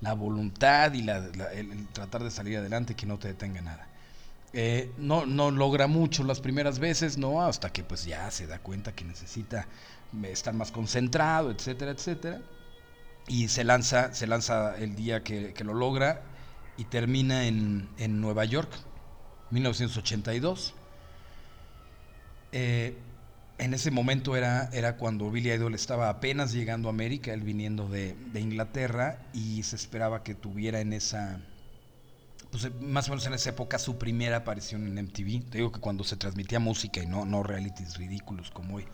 La 0.01 0.15
voluntad 0.15 0.93
y 0.95 1.03
la- 1.03 1.21
la- 1.21 1.53
el, 1.53 1.71
el 1.73 1.87
tratar 1.89 2.23
de 2.25 2.31
salir 2.31 2.57
adelante, 2.59 2.95
que 2.95 3.07
no 3.07 3.19
te 3.19 3.29
detenga 3.29 3.61
nada. 3.61 3.87
Eh, 4.53 4.91
no, 4.99 5.27
no 5.27 5.51
logra 5.51 5.87
mucho 5.87 6.25
las 6.25 6.41
primeras 6.41 6.79
veces, 6.81 7.19
¿no? 7.19 7.43
Hasta 7.43 7.71
que 7.73 7.85
pues 7.85 8.05
ya 8.05 8.31
se 8.31 8.47
da 8.47 8.59
cuenta 8.59 8.93
que 8.93 9.05
necesita 9.05 9.67
eh, 10.25 10.33
estar 10.33 10.55
más 10.55 10.73
concentrado, 10.73 11.51
etcétera, 11.51 11.93
etcétera. 11.93 12.41
Y 13.29 13.47
se 13.49 13.63
lanza, 13.63 14.13
se 14.13 14.27
lanza 14.27 14.77
el 14.79 14.97
día 14.97 15.23
que, 15.23 15.53
que 15.53 15.63
lo 15.63 15.73
logra 15.75 16.23
y 16.81 16.87
termina 16.87 17.47
en, 17.47 17.95
en 17.99 18.21
Nueva 18.23 18.45
York, 18.47 18.87
1982. 19.51 20.75
Eh, 22.53 23.07
en 23.59 23.75
ese 23.75 23.91
momento 23.91 24.37
era, 24.37 24.71
era 24.73 24.97
cuando 24.97 25.31
Billy 25.31 25.53
Idol 25.53 25.75
estaba 25.75 26.09
apenas 26.09 26.53
llegando 26.53 26.89
a 26.89 26.93
América, 26.93 27.33
él 27.35 27.43
viniendo 27.43 27.89
de, 27.89 28.15
de 28.15 28.41
Inglaterra, 28.41 29.29
y 29.33 29.63
se 29.65 29.77
esperaba 29.77 30.23
que 30.23 30.35
tuviera 30.35 30.81
en 30.81 30.93
esa, 30.95 31.47
pues 32.51 32.73
más 32.81 33.09
o 33.09 33.13
menos 33.13 33.27
en 33.27 33.35
esa 33.35 33.51
época 33.51 33.79
su 33.79 33.99
primera 33.99 34.39
aparición 34.39 34.87
en 34.87 34.95
MTV. 35.05 35.51
Te 35.51 35.59
digo 35.59 35.73
que 35.73 35.81
cuando 35.81 36.05
se 36.05 36.17
transmitía 36.17 36.61
música 36.61 37.03
y 37.03 37.07
no, 37.07 37.25
no 37.27 37.43
realities 37.43 37.97
ridículos 37.97 38.51
como 38.51 38.77
hoy. 38.77 38.89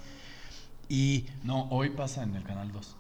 Y 0.89 1.27
No, 1.43 1.69
hoy 1.71 1.91
pasa 1.91 2.23
en 2.23 2.35
el 2.37 2.45
canal 2.45 2.73
2. 2.73 2.99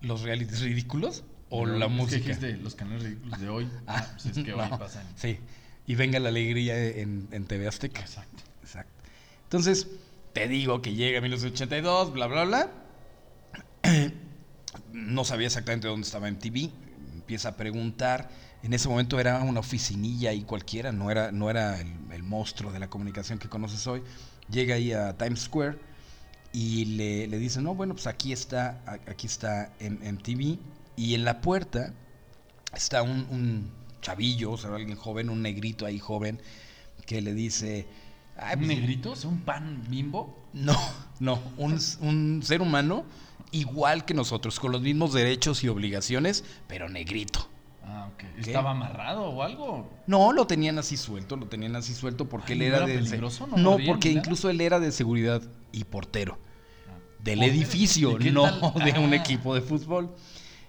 los 0.00 0.22
realities 0.22 0.60
ridículos, 0.60 1.24
o 1.52 1.66
la 1.66 1.88
música. 1.88 2.16
dijiste 2.16 2.56
los 2.56 2.74
canales 2.74 3.02
ridículos 3.02 3.40
de 3.40 3.48
hoy. 3.48 3.68
Ah, 3.86 4.06
pues 4.12 4.36
es 4.36 4.44
que 4.44 4.52
hoy 4.54 4.68
no, 4.70 4.78
pasan. 4.78 5.06
Sí. 5.16 5.38
Y 5.86 5.94
venga 5.94 6.18
la 6.18 6.30
alegría 6.30 6.82
en, 6.82 7.28
en 7.30 7.44
TV 7.44 7.68
Azteca. 7.68 8.00
Exacto. 8.00 8.42
Exacto. 8.62 8.92
Entonces, 9.44 9.86
te 10.32 10.48
digo 10.48 10.80
que 10.80 10.94
llega 10.94 11.20
1982, 11.20 12.12
bla, 12.12 12.26
bla, 12.26 12.44
bla. 12.44 12.70
No 14.92 15.24
sabía 15.24 15.46
exactamente 15.46 15.88
dónde 15.88 16.06
estaba 16.06 16.30
MTV. 16.30 16.70
Empieza 17.14 17.50
a 17.50 17.56
preguntar. 17.56 18.30
En 18.62 18.72
ese 18.72 18.88
momento 18.88 19.18
era 19.18 19.40
una 19.40 19.60
oficinilla 19.60 20.30
ahí 20.30 20.42
cualquiera, 20.42 20.92
no 20.92 21.10
era, 21.10 21.32
no 21.32 21.50
era 21.50 21.80
el, 21.80 21.88
el 22.12 22.22
monstruo 22.22 22.72
de 22.72 22.78
la 22.78 22.88
comunicación 22.88 23.38
que 23.38 23.48
conoces 23.48 23.86
hoy. 23.86 24.02
Llega 24.50 24.76
ahí 24.76 24.92
a 24.92 25.16
Times 25.16 25.40
Square 25.40 25.78
y 26.52 26.84
le, 26.84 27.26
le 27.26 27.38
dice, 27.38 27.60
no, 27.60 27.74
bueno, 27.74 27.94
pues 27.94 28.06
aquí 28.06 28.32
está, 28.32 28.82
aquí 29.06 29.26
está 29.26 29.72
MTV. 29.80 30.58
Y 30.96 31.14
en 31.14 31.24
la 31.24 31.40
puerta 31.40 31.94
está 32.74 33.02
un, 33.02 33.26
un 33.30 33.70
chavillo, 34.00 34.52
o 34.52 34.58
sea, 34.58 34.74
alguien 34.74 34.96
joven, 34.96 35.30
un 35.30 35.42
negrito 35.42 35.86
ahí 35.86 35.98
joven, 35.98 36.40
que 37.06 37.20
le 37.22 37.34
dice... 37.34 37.86
"Ay, 38.36 38.54
¿Un 38.54 38.66
pues, 38.66 38.78
negrito? 38.78 39.12
¿Es 39.12 39.24
un 39.24 39.40
pan 39.40 39.82
bimbo? 39.88 40.38
no, 40.52 40.76
no, 41.20 41.40
un, 41.56 41.78
un 42.02 42.42
ser 42.42 42.60
humano 42.60 43.04
igual 43.52 44.04
que 44.04 44.14
nosotros, 44.14 44.58
con 44.60 44.72
los 44.72 44.82
mismos 44.82 45.12
derechos 45.12 45.62
y 45.64 45.68
obligaciones, 45.68 46.44
pero 46.68 46.88
negrito. 46.88 47.48
Ah, 47.84 48.08
ok. 48.14 48.24
¿Estaba 48.38 48.70
amarrado 48.70 49.24
o 49.24 49.42
algo? 49.42 49.90
No, 50.06 50.32
lo 50.32 50.46
tenían 50.46 50.78
así 50.78 50.96
suelto, 50.96 51.36
lo 51.36 51.46
tenían 51.46 51.74
así 51.76 51.94
suelto 51.94 52.28
porque 52.28 52.52
Ay, 52.54 52.60
él 52.62 52.70
¿no 52.70 52.76
era 52.76 52.76
era 52.78 52.86
de... 52.86 52.94
peligroso? 52.94 53.46
¿No 53.46 53.56
No, 53.56 53.76
porque 53.86 54.10
incluso 54.10 54.48
él 54.50 54.60
era 54.60 54.78
de 54.80 54.92
seguridad 54.92 55.42
y 55.72 55.84
portero 55.84 56.38
del 57.22 57.38
Portero. 57.38 57.56
edificio, 57.56 58.10
¿Y 58.12 58.24
qué 58.24 58.32
no 58.32 58.42
tal? 58.42 58.84
de 58.92 58.98
un 58.98 59.12
Ah. 59.12 59.16
equipo 59.16 59.54
de 59.54 59.60
fútbol. 59.62 60.14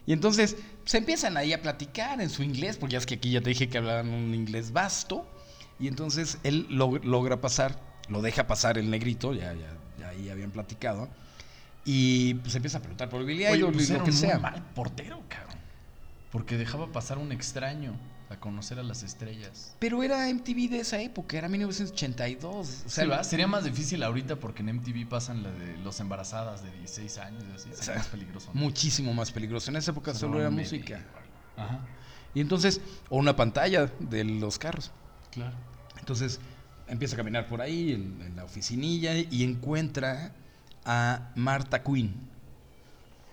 Y 0.05 0.13
entonces 0.13 0.57
se 0.85 0.97
empiezan 0.97 1.37
ahí 1.37 1.53
a 1.53 1.61
platicar 1.61 2.19
en 2.21 2.29
su 2.29 2.43
inglés, 2.43 2.77
porque 2.77 2.93
ya 2.93 2.97
es 2.99 3.05
que 3.05 3.15
aquí 3.15 3.31
ya 3.31 3.41
te 3.41 3.49
dije 3.49 3.69
que 3.69 3.77
hablaban 3.77 4.09
un 4.09 4.33
inglés 4.35 4.71
vasto. 4.73 5.25
Y 5.79 5.87
entonces 5.87 6.37
él 6.43 6.67
log- 6.69 7.03
logra 7.03 7.39
pasar, 7.41 7.79
lo 8.09 8.21
deja 8.21 8.45
pasar 8.47 8.77
el 8.77 8.89
negrito, 8.89 9.33
ya, 9.33 9.53
ya, 9.53 9.73
ya 9.99 10.09
ahí 10.09 10.29
habían 10.29 10.51
platicado. 10.51 11.07
Y 11.85 12.35
pues 12.35 12.53
empieza 12.55 12.77
a 12.77 12.81
preguntar 12.81 13.09
por 13.09 13.25
Billy 13.25 13.45
Oye, 13.45 13.57
Idol 13.59 13.71
y 13.73 13.77
pues 13.77 13.89
lo 13.89 14.03
que 14.03 14.11
sea. 14.11 14.39
mal 14.39 14.61
portero, 14.75 15.21
cabrón. 15.27 15.57
Porque 16.31 16.57
dejaba 16.57 16.91
pasar 16.91 17.17
un 17.17 17.31
extraño 17.31 17.93
a 18.33 18.39
conocer 18.39 18.79
a 18.79 18.83
las 18.83 19.03
estrellas. 19.03 19.75
Pero 19.79 20.03
era 20.03 20.27
MTV 20.31 20.69
de 20.69 20.79
esa 20.79 20.99
época, 21.01 21.37
era 21.37 21.47
1982. 21.49 22.83
O 22.85 22.89
sea. 22.89 23.23
Sería 23.23 23.47
más 23.47 23.63
difícil 23.63 24.03
ahorita 24.03 24.35
porque 24.37 24.61
en 24.61 24.75
MTV 24.75 25.07
pasan 25.07 25.43
la 25.43 25.51
de 25.51 25.77
los 25.77 25.99
embarazadas 25.99 26.63
de 26.63 26.71
16 26.71 27.17
años 27.19 27.43
y 27.47 27.55
así. 27.71 27.83
Sea, 27.83 27.95
más 27.95 28.07
peligroso. 28.07 28.51
¿no? 28.53 28.59
muchísimo 28.61 29.13
más 29.13 29.31
peligroso. 29.31 29.71
En 29.71 29.77
esa 29.77 29.91
época 29.91 30.13
solo 30.13 30.39
era 30.39 30.49
música. 30.49 31.01
o. 31.57 31.61
Ajá, 31.61 31.79
Y 32.33 32.41
entonces, 32.41 32.81
o 33.09 33.17
una 33.17 33.35
pantalla 33.35 33.91
de 33.99 34.23
los 34.23 34.57
carros. 34.59 34.91
claro. 35.31 35.55
Entonces 35.99 36.41
empieza 36.89 37.15
a 37.15 37.17
caminar 37.17 37.47
por 37.47 37.61
ahí 37.61 37.93
en, 37.93 38.21
en 38.21 38.35
la 38.35 38.43
oficinilla 38.43 39.15
y 39.15 39.43
encuentra 39.43 40.33
a 40.83 41.31
Marta 41.35 41.81
Quinn. 41.81 42.13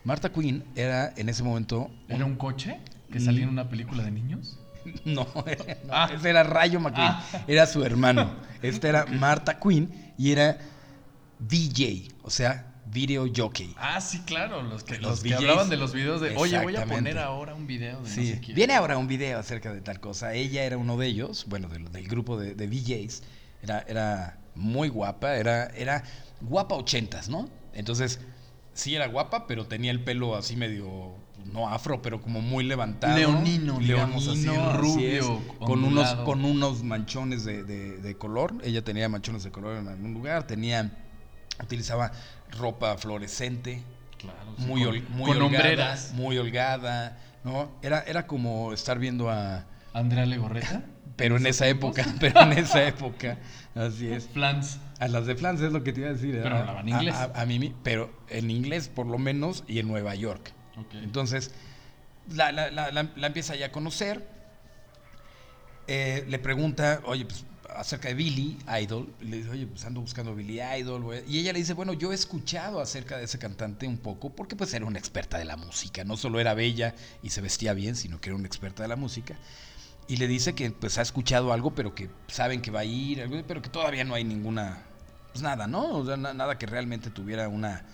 Marta 0.05 0.33
Quinn 0.33 0.65
era 0.77 1.13
en 1.17 1.29
ese 1.29 1.43
momento. 1.43 1.91
¿Era 2.09 2.25
un 2.25 2.37
coche 2.37 2.79
que 3.13 3.21
salía 3.21 3.43
en 3.43 3.49
una 3.49 3.69
película 3.69 4.03
de 4.05 4.11
niños? 4.13 4.59
No, 5.05 5.27
no, 5.35 5.45
Ah. 5.91 6.11
ese 6.15 6.31
era 6.31 6.43
Rayo 6.43 6.81
McQueen. 6.81 7.09
Ah. 7.11 7.25
Era 7.47 7.67
su 7.67 7.85
hermano. 7.85 8.31
Esta 8.63 8.89
era 8.89 9.07
Marta 9.07 9.59
Quinn 9.59 10.13
y 10.19 10.33
era 10.33 10.59
DJ, 11.39 12.09
o 12.23 12.31
sea, 12.31 12.67
video 12.87 13.27
jockey. 13.35 13.75
Ah, 13.79 14.01
sí, 14.01 14.21
claro. 14.27 14.63
Los 14.63 14.85
que, 14.85 14.99
Los 14.99 15.11
los 15.11 15.21
que 15.23 15.29
VJs. 15.31 15.39
hablaban 15.39 15.69
de 15.71 15.77
los 15.77 15.93
videos 15.95 16.21
de, 16.21 16.37
oye, 16.37 16.59
voy 16.61 16.77
a 16.77 16.85
poner 16.87 17.19
ahora 17.19 17.55
un 17.55 17.67
video 17.67 17.97
de 18.03 18.09
no 18.09 18.15
Sí, 18.15 18.33
sé 18.33 18.41
quién. 18.41 18.55
viene 18.57 18.75
ahora 18.75 18.99
un 18.99 19.07
video 19.07 19.39
acerca 19.39 19.73
de 19.73 19.81
tal 19.81 20.01
cosa. 20.01 20.35
Ella 20.35 20.65
era 20.65 20.77
uno 20.77 20.97
de 20.97 21.07
ellos, 21.07 21.47
bueno, 21.49 21.69
del, 21.69 21.91
del 21.91 22.09
grupo 22.09 22.37
de, 22.39 22.55
de 22.55 22.67
DJs. 22.69 23.23
Era, 23.63 23.85
era 23.89 24.39
muy 24.55 24.89
guapa, 24.89 25.37
era, 25.37 25.67
era 25.69 26.03
guapa 26.41 26.75
ochentas, 26.75 27.29
¿no? 27.29 27.49
Entonces, 27.73 28.21
sí 28.75 28.95
era 28.95 29.07
guapa, 29.07 29.47
pero 29.47 29.67
tenía 29.67 29.91
el 29.93 30.03
pelo 30.03 30.35
así 30.37 30.57
medio, 30.57 31.15
no 31.47 31.69
afro, 31.69 32.01
pero 32.03 32.21
como 32.21 32.41
muy 32.41 32.65
levantado. 32.65 33.17
Leonino, 33.17 33.79
digamos 33.79 34.27
así, 34.29 34.47
así 34.49 34.77
rubio, 34.77 35.09
es, 35.39 35.57
con 35.59 35.85
unos, 35.85 36.15
con 36.17 36.45
unos 36.45 36.83
manchones 36.83 37.45
de, 37.45 37.65
de- 37.65 37.99
de 37.99 38.17
color. 38.17 38.55
Ella 38.63 38.83
tenía 38.83 39.09
manchones 39.09 39.43
de 39.45 39.51
color 39.51 39.77
en 39.77 39.89
algún 39.89 40.15
lugar, 40.15 40.47
tenía, 40.47 40.91
utilizaba 41.63 42.13
ropa 42.59 42.97
fluorescente 42.99 43.83
Claro, 44.19 44.55
sí, 44.59 44.65
muy, 44.67 44.85
con, 44.85 45.13
muy 45.17 45.33
con 45.33 45.43
holgada, 45.43 45.45
hombreras. 45.65 46.13
muy 46.13 46.37
holgada, 46.39 47.19
¿no? 47.43 47.71
Era, 47.83 48.01
era 48.07 48.27
como 48.27 48.73
estar 48.75 48.99
viendo 48.99 49.31
a... 49.31 49.65
Andrea 49.95 50.27
Legorreta. 50.27 50.83
Pero 51.17 51.37
en 51.37 51.47
esa 51.47 51.69
época, 51.69 52.03
pero 52.21 52.41
en 52.41 52.53
esa 52.53 52.83
época, 52.87 53.37
así 53.75 54.07
es. 54.09 54.27
Flans. 54.29 54.79
A 54.99 55.07
las 55.07 55.27
de 55.27 55.35
Flans 55.37 55.61
es 55.61 55.71
lo 55.71 55.85
que 55.85 55.93
te 55.93 56.01
iba 56.01 56.09
a 56.09 56.15
decir. 56.15 56.39
Pero 56.43 56.57
hablaban 56.57 56.87
a- 56.87 56.91
inglés. 56.91 57.15
A, 57.15 57.25
a 57.43 57.45
mí, 57.45 57.75
pero 57.83 58.11
en 58.31 58.51
inglés 58.51 58.89
por 58.89 59.07
lo 59.07 59.19
menos 59.19 59.63
y 59.69 59.81
en 59.81 59.89
Nueva 59.89 60.15
York. 60.15 60.55
Entonces, 60.93 61.51
la, 62.29 62.51
empieza 63.27 63.57
ya 63.57 63.67
a 63.67 63.73
conocer. 63.73 64.27
Eh, 65.87 66.25
le 66.29 66.39
pregunta, 66.39 67.01
oye, 67.05 67.25
pues 67.25 67.45
acerca 67.69 68.09
de 68.09 68.15
Billy 68.15 68.59
Idol. 68.81 69.13
Le 69.21 69.39
dice, 69.39 69.51
oye, 69.51 69.67
pues 69.67 69.85
ando 69.85 70.01
buscando 70.01 70.35
Billy 70.35 70.61
Idol. 70.61 71.03
güey". 71.03 71.23
Y 71.29 71.39
ella 71.39 71.53
le 71.53 71.59
dice, 71.61 71.73
bueno, 71.75 71.93
yo 71.93 72.13
he 72.13 72.15
escuchado 72.15 72.81
acerca 72.81 73.17
de 73.19 73.25
ese 73.25 73.39
cantante 73.39 73.87
un 73.87 73.99
poco, 73.99 74.31
porque 74.31 74.57
pues 74.57 74.73
era 74.75 74.85
una 74.87 74.99
experta 74.99 75.39
de 75.39 75.45
la 75.45 75.57
música. 75.57 76.05
No 76.05 76.17
solo 76.17 76.41
era 76.41 76.55
bella 76.55 76.95
y 77.23 77.31
se 77.31 77.41
vestía 77.41 77.75
bien, 77.75 77.97
sino 77.97 78.21
que 78.21 78.31
era 78.31 78.37
una 78.37 78.47
experta 78.47 78.83
de 78.83 78.89
la 78.89 78.97
música. 78.97 79.39
Y 80.09 80.17
le 80.17 80.27
dice 80.29 80.55
que 80.55 80.71
pues 80.73 80.99
ha 80.99 81.03
escuchado 81.03 81.53
algo, 81.53 81.75
pero 81.75 81.95
que 81.95 82.11
saben 82.29 82.63
que 82.63 82.71
va 82.71 82.81
a 82.81 82.85
ir, 82.85 83.45
pero 83.47 83.63
que 83.63 83.69
todavía 83.71 84.05
no 84.05 84.15
hay 84.15 84.25
ninguna, 84.25 84.83
pues 85.33 85.43
nada, 85.43 85.67
¿no? 85.69 85.89
O 85.99 86.05
sea, 86.07 86.17
na- 86.17 86.35
nada 86.35 86.59
que 86.59 86.67
realmente 86.67 87.11
tuviera 87.11 87.49
una, 87.49 87.87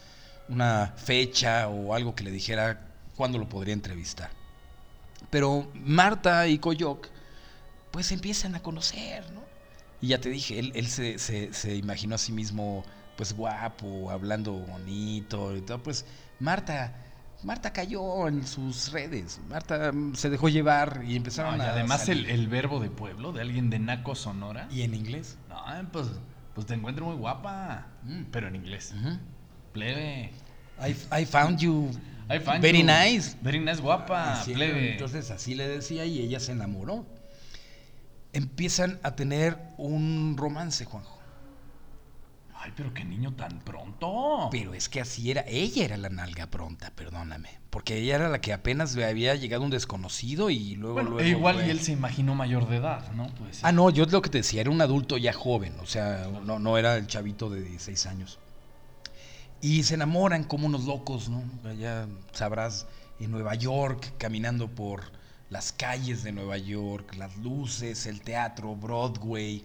una 0.48 0.92
fecha 0.96 1.68
o 1.68 1.94
algo 1.94 2.14
que 2.14 2.24
le 2.24 2.30
dijera 2.30 2.86
cuándo 3.16 3.38
lo 3.38 3.48
podría 3.48 3.74
entrevistar. 3.74 4.30
Pero 5.30 5.70
Marta 5.74 6.46
y 6.46 6.58
Coyoc, 6.58 7.08
pues 7.90 8.12
empiezan 8.12 8.54
a 8.54 8.60
conocer, 8.62 9.30
¿no? 9.32 9.40
Y 10.00 10.08
ya 10.08 10.20
te 10.20 10.28
dije, 10.28 10.58
él, 10.58 10.72
él 10.74 10.86
se, 10.86 11.18
se- 11.18 11.52
se 11.52 11.74
imaginó 11.74 12.14
a 12.14 12.18
sí 12.18 12.32
mismo, 12.32 12.84
pues 13.16 13.32
guapo, 13.32 14.10
hablando 14.10 14.52
bonito 14.52 15.56
y 15.56 15.62
todo. 15.62 15.82
Pues 15.82 16.04
Marta, 16.38 16.94
Marta 17.42 17.72
cayó 17.72 18.28
en 18.28 18.46
sus 18.46 18.92
redes. 18.92 19.40
Marta 19.48 19.90
se 20.14 20.28
dejó 20.30 20.48
llevar 20.50 21.02
y 21.06 21.16
empezaron 21.16 21.56
No, 21.58 21.64
y 21.64 21.66
a. 21.66 21.72
además 21.72 22.08
el, 22.08 22.18
salir. 22.18 22.30
el 22.30 22.48
verbo 22.48 22.78
de 22.78 22.90
pueblo, 22.90 23.32
de 23.32 23.40
alguien 23.40 23.70
de 23.70 23.78
Naco 23.78 24.14
Sonora. 24.14 24.68
Y 24.70 24.82
en 24.82 24.94
inglés. 24.94 25.38
No, 25.48 25.56
pues, 25.90 26.06
pues 26.54 26.66
te 26.66 26.74
encuentro 26.74 27.06
muy 27.06 27.16
guapa. 27.16 27.86
Mm. 28.04 28.24
Pero 28.30 28.48
en 28.48 28.56
inglés. 28.56 28.94
Plebe. 29.76 30.30
I, 30.80 30.96
I 31.22 31.24
found 31.26 31.58
you 31.60 31.90
I 32.30 32.38
find 32.38 32.60
very 32.62 32.78
you 32.80 32.84
nice. 32.84 33.36
Very 33.42 33.60
nice, 33.60 33.80
guapa. 33.80 34.40
Así, 34.40 34.54
plebe. 34.54 34.92
Entonces 34.92 35.30
así 35.30 35.54
le 35.54 35.68
decía 35.68 36.04
y 36.06 36.18
ella 36.20 36.40
se 36.40 36.52
enamoró. 36.52 37.04
Empiezan 38.32 38.98
a 39.02 39.14
tener 39.16 39.56
un 39.78 40.34
romance, 40.38 40.84
Juanjo. 40.84 41.14
Ay, 42.58 42.72
pero 42.74 42.92
qué 42.92 43.04
niño 43.04 43.32
tan 43.34 43.60
pronto. 43.60 44.48
Pero 44.50 44.74
es 44.74 44.88
que 44.88 45.00
así 45.00 45.30
era. 45.30 45.44
Ella 45.46 45.84
era 45.84 45.96
la 45.96 46.08
nalga 46.08 46.46
pronta, 46.46 46.90
perdóname. 46.90 47.50
Porque 47.70 47.98
ella 47.98 48.16
era 48.16 48.28
la 48.30 48.40
que 48.40 48.52
apenas 48.52 48.94
le 48.96 49.04
había 49.04 49.34
llegado 49.36 49.62
un 49.62 49.70
desconocido 49.70 50.48
y 50.50 50.74
luego. 50.74 50.94
Bueno, 50.94 51.10
luego 51.10 51.28
igual 51.28 51.56
fue- 51.56 51.66
y 51.66 51.70
él 51.70 51.80
se 51.80 51.92
imaginó 51.92 52.34
mayor 52.34 52.68
de 52.68 52.76
edad, 52.76 53.12
¿no? 53.12 53.28
Pues, 53.38 53.60
Ah, 53.62 53.72
no, 53.72 53.90
yo 53.90 54.04
lo 54.06 54.22
que 54.22 54.30
te 54.30 54.38
decía, 54.38 54.62
era 54.62 54.70
un 54.70 54.80
adulto 54.80 55.16
ya 55.18 55.32
joven. 55.34 55.74
O 55.80 55.86
sea, 55.86 56.28
no, 56.44 56.58
no 56.58 56.76
era 56.78 56.96
el 56.96 57.06
chavito 57.06 57.50
de 57.50 57.60
16 57.62 58.06
años. 58.06 58.38
Y 59.60 59.82
se 59.84 59.94
enamoran 59.94 60.44
como 60.44 60.66
unos 60.66 60.84
locos, 60.84 61.28
¿no? 61.28 61.42
Ya 61.74 62.06
sabrás, 62.32 62.86
en 63.18 63.30
Nueva 63.30 63.54
York, 63.54 64.12
caminando 64.18 64.68
por 64.68 65.02
las 65.50 65.72
calles 65.72 66.22
de 66.22 66.32
Nueva 66.32 66.58
York, 66.58 67.14
las 67.16 67.36
luces, 67.38 68.06
el 68.06 68.20
teatro, 68.20 68.74
Broadway, 68.74 69.64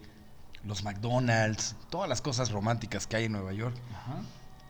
los 0.63 0.83
McDonald's, 0.83 1.75
todas 1.89 2.07
las 2.07 2.21
cosas 2.21 2.51
románticas 2.51 3.07
que 3.07 3.17
hay 3.17 3.25
en 3.25 3.33
Nueva 3.33 3.53
York. 3.53 3.75
Ajá. 3.93 4.21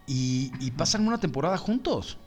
Y, 0.08 0.52
y 0.60 0.72
pasan 0.72 1.08
una 1.08 1.20
temporada 1.20 1.58
juntos. 1.58 2.18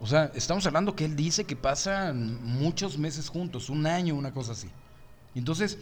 O 0.00 0.06
sea, 0.06 0.30
estamos 0.34 0.66
hablando 0.66 0.94
que 0.94 1.04
él 1.04 1.16
dice 1.16 1.44
que 1.44 1.56
pasan 1.56 2.42
muchos 2.44 2.98
meses 2.98 3.28
juntos, 3.28 3.68
un 3.68 3.86
año, 3.86 4.14
una 4.14 4.32
cosa 4.32 4.52
así. 4.52 4.68
Y 5.34 5.40
entonces, 5.40 5.78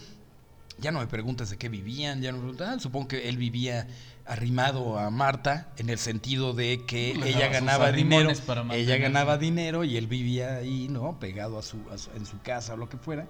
ya 0.79 0.91
no 0.93 1.01
me 1.01 1.07
preguntas 1.07 1.51
de 1.51 1.57
qué 1.57 1.69
vivían, 1.69 2.21
ya 2.21 2.31
no 2.33 2.39
me 2.39 2.43
preguntas, 2.45 2.69
ah, 2.77 2.81
supongo 2.81 3.09
que 3.09 3.29
él 3.29 3.37
vivía 3.39 3.87
arrimado 4.27 4.99
a 4.99 5.09
Marta 5.11 5.69
en 5.79 5.89
el 5.89 5.99
sentido 5.99 6.53
de 6.53 6.85
que 6.85 7.15
Le 7.15 7.31
ella 7.31 7.49
ganaba 7.49 7.87
dinero, 7.93 8.29
ella 8.75 8.97
ganaba 8.99 9.39
dinero 9.39 9.85
y 9.85 9.97
él 9.97 10.07
vivía 10.07 10.57
ahí, 10.57 10.89
¿no? 10.89 11.19
Pegado 11.21 11.59
a 11.59 11.63
su, 11.63 11.89
a 11.91 11.99
su- 11.99 12.11
en 12.13 12.27
su 12.27 12.41
casa 12.43 12.75
o 12.75 12.77
lo 12.77 12.89
que 12.89 12.97
fuera. 12.99 13.27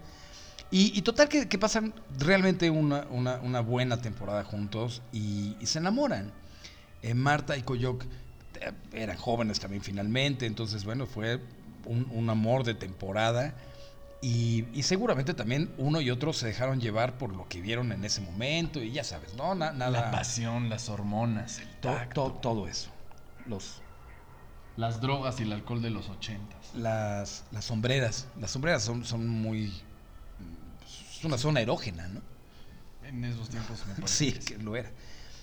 Y, 0.71 0.99
y 0.99 1.03
total 1.03 1.29
que, 1.29 1.49
que 1.49 1.59
pasan 1.59 1.95
realmente 2.19 2.71
una, 2.71 3.07
una- 3.11 3.37
una 3.41 3.61
buena 3.61 4.01
temporada 4.01 4.43
juntos 4.43 5.03
y, 5.13 5.57
y 5.61 5.67
se 5.67 5.79
enamoran. 5.79 6.33
Eh, 7.03 7.15
Marta 7.15 7.57
y 7.57 7.63
Coyoc 7.63 8.05
eh, 8.61 8.73
eran 8.93 9.17
jóvenes 9.19 9.61
también 9.61 9.83
finalmente, 9.83 10.47
entonces 10.47 10.85
bueno, 10.85 11.07
fue 11.07 11.39
un, 11.85 12.09
un 12.11 12.29
amor 12.31 12.65
de 12.65 12.75
temporada. 12.75 13.55
Y, 14.23 14.65
y 14.73 14.83
seguramente 14.83 15.35
también 15.35 15.71
uno 15.79 16.01
y 16.01 16.11
otro 16.11 16.33
se 16.33 16.47
dejaron 16.47 16.81
llevar 16.81 17.19
por 17.19 17.35
lo 17.35 17.49
que 17.49 17.61
vieron 17.61 17.93
en 17.93 18.05
ese 18.05 18.21
momento. 18.21 18.83
Y 18.83 18.91
ya 18.93 19.05
sabes, 19.05 19.35
¿no? 19.35 19.55
Na- 19.55 19.73
nada. 19.73 19.91
La 19.91 20.11
pasión, 20.11 20.69
las 20.69 20.89
hormonas, 20.89 21.59
el 21.59 21.69
to- 21.69 21.89
tacto, 21.91 22.25
to- 22.33 22.39
todo 22.41 22.67
eso. 22.69 22.91
Los, 23.47 23.83
las 24.77 25.01
drogas 25.01 25.39
y 25.41 25.45
el 25.45 25.53
alcohol 25.53 25.83
de 25.83 25.91
los 25.91 26.09
ochentas. 26.09 26.75
las, 26.75 27.45
las 27.53 27.65
sombreras. 27.67 28.27
Las 28.41 28.51
sombreras 28.51 28.83
son, 28.83 29.05
son 29.05 29.29
muy. 29.29 29.73
Es 31.17 31.25
una 31.25 31.39
zona 31.39 31.61
erógena, 31.61 32.09
¿no? 32.09 32.21
En 33.05 33.25
esos 33.25 33.49
tiempos 33.51 33.87
me 33.87 33.95
parece 33.95 34.15
Sí, 34.17 34.33
que 34.33 34.57
que 34.57 34.59
lo 34.63 34.77
era. 34.77 34.91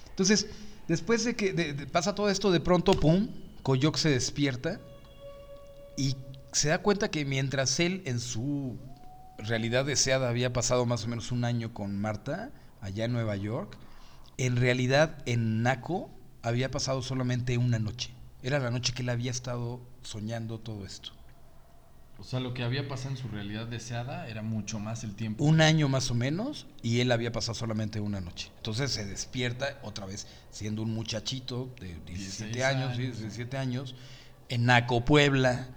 Entonces, 0.09 0.47
después 0.87 1.23
de 1.23 1.35
que 1.35 1.53
de- 1.53 1.73
de- 1.73 1.87
pasa 1.87 2.13
todo 2.15 2.29
esto, 2.29 2.51
de 2.51 2.59
pronto, 2.59 2.91
pum, 2.93 3.29
Coyoc 3.61 3.97
se 3.97 4.09
despierta 4.09 4.79
y 5.95 6.15
se 6.53 6.69
da 6.69 6.77
cuenta 6.79 7.09
que 7.09 7.25
mientras 7.25 7.79
él 7.79 8.01
en 8.05 8.19
su 8.19 8.77
realidad 9.37 9.85
deseada 9.85 10.29
había 10.29 10.53
pasado 10.53 10.85
más 10.85 11.03
o 11.03 11.07
menos 11.07 11.31
un 11.31 11.45
año 11.45 11.73
con 11.73 11.99
Marta, 11.99 12.51
allá 12.81 13.05
en 13.05 13.13
Nueva 13.13 13.35
York, 13.35 13.77
en 14.37 14.55
realidad 14.55 15.17
en 15.25 15.63
Naco 15.63 16.09
había 16.41 16.69
pasado 16.69 17.01
solamente 17.01 17.57
una 17.57 17.79
noche. 17.79 18.11
Era 18.41 18.59
la 18.59 18.71
noche 18.71 18.93
que 18.93 19.01
él 19.01 19.09
había 19.09 19.31
estado 19.31 19.81
soñando 20.01 20.59
todo 20.59 20.85
esto. 20.85 21.11
O 22.19 22.23
sea, 22.23 22.39
lo 22.39 22.53
que 22.53 22.63
había 22.63 22.87
pasado 22.87 23.11
en 23.11 23.17
su 23.17 23.27
realidad 23.27 23.65
deseada 23.65 24.27
era 24.27 24.43
mucho 24.43 24.79
más 24.79 25.03
el 25.03 25.15
tiempo. 25.15 25.43
un 25.43 25.61
año 25.61 25.89
más 25.89 26.11
o 26.11 26.15
menos 26.15 26.67
y 26.83 26.99
él 26.99 27.11
había 27.11 27.31
pasado 27.31 27.55
solamente 27.55 27.99
una 27.99 28.21
noche. 28.21 28.51
Entonces 28.57 28.91
se 28.91 29.05
despierta 29.05 29.79
otra 29.81 30.05
vez 30.05 30.27
siendo 30.51 30.83
un 30.83 30.93
muchachito 30.93 31.73
de 31.79 31.95
17 32.05 32.53
16 32.53 32.63
años, 32.63 32.91
años. 32.91 32.97
17 32.97 33.57
años, 33.57 33.95
en 34.49 34.65
Naco, 34.65 35.03
Puebla, 35.03 35.67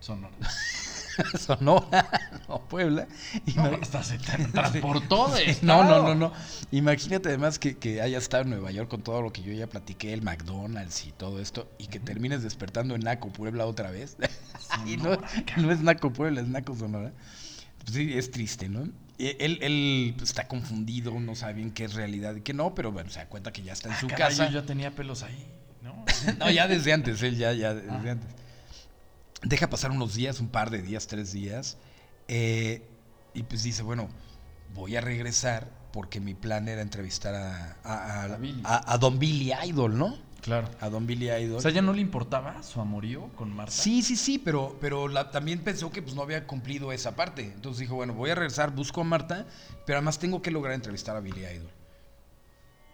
Sonora. 0.00 0.34
Sonora, 1.38 2.08
no, 2.48 2.62
Puebla. 2.68 3.06
No, 3.54 3.64
hasta 3.82 4.02
se 4.02 4.18
tra- 4.18 4.50
transportó 4.52 5.28
de 5.28 5.56
no, 5.62 5.84
no, 5.84 6.02
no, 6.02 6.14
no. 6.14 6.32
Imagínate 6.70 7.28
además 7.28 7.58
que, 7.58 7.76
que 7.76 8.00
haya 8.00 8.16
estado 8.16 8.44
en 8.44 8.50
Nueva 8.50 8.70
York 8.70 8.88
con 8.88 9.02
todo 9.02 9.20
lo 9.20 9.32
que 9.32 9.42
yo 9.42 9.52
ya 9.52 9.66
platiqué, 9.66 10.12
el 10.14 10.22
McDonald's 10.22 11.04
y 11.06 11.12
todo 11.12 11.40
esto, 11.40 11.70
y 11.78 11.88
que 11.88 12.00
termines 12.00 12.42
despertando 12.42 12.94
en 12.94 13.02
Naco, 13.02 13.28
Puebla 13.30 13.66
otra 13.66 13.90
vez. 13.90 14.16
y 14.86 14.96
no, 14.96 15.12
es 15.70 15.80
Naco, 15.80 16.12
Puebla, 16.12 16.40
es 16.40 16.48
Naco, 16.48 16.74
Sonora. 16.74 17.12
Pues 17.84 17.94
sí, 17.94 18.12
es 18.16 18.30
triste, 18.30 18.68
¿no? 18.68 18.88
Y 19.18 19.36
Él, 19.38 19.58
él 19.60 20.14
pues, 20.16 20.30
está 20.30 20.48
confundido, 20.48 21.18
no 21.20 21.34
sabe 21.34 21.54
bien 21.54 21.70
qué 21.72 21.84
es 21.84 21.92
realidad 21.94 22.34
y 22.36 22.40
qué 22.40 22.54
no, 22.54 22.74
pero 22.74 22.92
bueno, 22.92 23.10
se 23.10 23.18
da 23.18 23.26
cuenta 23.26 23.52
que 23.52 23.62
ya 23.62 23.74
está 23.74 23.90
en 23.90 23.96
su 23.96 24.06
Ah, 24.06 24.10
caray, 24.10 24.28
casa. 24.28 24.46
Yo 24.50 24.60
ya 24.60 24.66
tenía 24.66 24.94
pelos 24.94 25.22
ahí, 25.22 25.46
¿no? 25.82 26.04
No, 26.38 26.50
ya 26.50 26.66
desde 26.66 26.92
antes, 26.94 27.22
él 27.22 27.36
ya, 27.36 27.52
ya 27.52 27.74
desde 27.74 27.90
Ah. 27.90 28.12
antes. 28.12 28.30
Deja 29.42 29.70
pasar 29.70 29.90
unos 29.90 30.14
días, 30.14 30.40
un 30.40 30.48
par 30.48 30.70
de 30.70 30.82
días, 30.82 31.06
tres 31.06 31.32
días, 31.32 31.78
eh, 32.28 32.86
y 33.32 33.42
pues 33.44 33.62
dice, 33.62 33.82
bueno, 33.82 34.08
voy 34.74 34.96
a 34.96 35.00
regresar 35.00 35.70
porque 35.92 36.20
mi 36.20 36.34
plan 36.34 36.68
era 36.68 36.82
entrevistar 36.82 37.34
a, 37.34 37.78
a, 37.82 38.98
Don 38.98 39.18
Billy 39.18 39.52
Idol, 39.66 39.96
¿no? 39.98 40.16
Claro. 40.40 40.70
A 40.80 40.88
Don 40.88 41.06
Billy 41.06 41.30
Idol. 41.30 41.56
O 41.56 41.60
sea, 41.60 41.70
¿ya 41.70 41.82
no 41.82 41.92
le 41.92 42.00
importaba 42.00 42.62
su 42.62 42.80
amorío 42.80 43.28
con 43.34 43.54
Marta? 43.54 43.72
Sí, 43.72 44.02
sí, 44.02 44.16
sí, 44.16 44.38
pero, 44.38 44.76
pero 44.80 45.08
la- 45.08 45.30
también 45.30 45.60
pensó 45.60 45.90
que 45.90 46.02
pues, 46.02 46.14
no 46.14 46.22
había 46.22 46.46
cumplido 46.46 46.92
esa 46.92 47.16
parte. 47.16 47.42
Entonces 47.42 47.80
dijo, 47.80 47.96
bueno, 47.96 48.14
voy 48.14 48.30
a 48.30 48.34
regresar, 48.34 48.74
busco 48.74 49.00
a 49.00 49.04
Marta, 49.04 49.46
pero 49.84 49.98
además 49.98 50.18
tengo 50.18 50.40
que 50.42 50.50
lograr 50.50 50.74
entrevistar 50.74 51.16
a 51.16 51.20
Billy 51.20 51.44
Idol. 51.44 51.70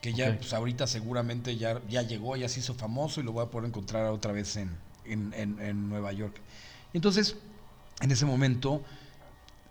Que 0.00 0.12
ya, 0.12 0.36
pues 0.38 0.52
ahorita 0.52 0.86
seguramente 0.86 1.56
ya, 1.56 1.80
ya 1.88 2.02
llegó, 2.02 2.36
ya 2.36 2.48
se 2.48 2.60
hizo 2.60 2.74
famoso 2.74 3.20
y 3.20 3.24
lo 3.24 3.32
voy 3.32 3.44
a 3.44 3.50
poder 3.50 3.68
encontrar 3.68 4.06
otra 4.06 4.32
vez 4.32 4.56
en, 4.56 4.76
en, 5.08 5.32
en- 5.34 5.58
en 5.60 5.88
Nueva 5.88 6.12
York. 6.12 6.40
Entonces, 6.92 7.36
en 8.00 8.10
ese 8.10 8.24
momento, 8.26 8.82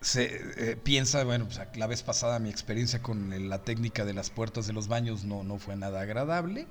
se 0.01 0.71
eh, 0.71 0.75
piensa, 0.75 1.23
bueno, 1.23 1.45
pues 1.45 1.59
la 1.75 1.87
vez 1.87 2.03
pasada 2.03 2.39
mi 2.39 2.49
experiencia 2.49 3.01
con 3.01 3.49
la 3.49 3.63
técnica 3.63 4.05
de 4.05 4.13
las 4.13 4.29
puertas 4.29 4.67
de 4.67 4.73
los 4.73 4.87
baños 4.87 5.23
no, 5.23 5.43
no 5.43 5.57
fue 5.57 5.75
nada 5.75 6.01
agradable. 6.01 6.67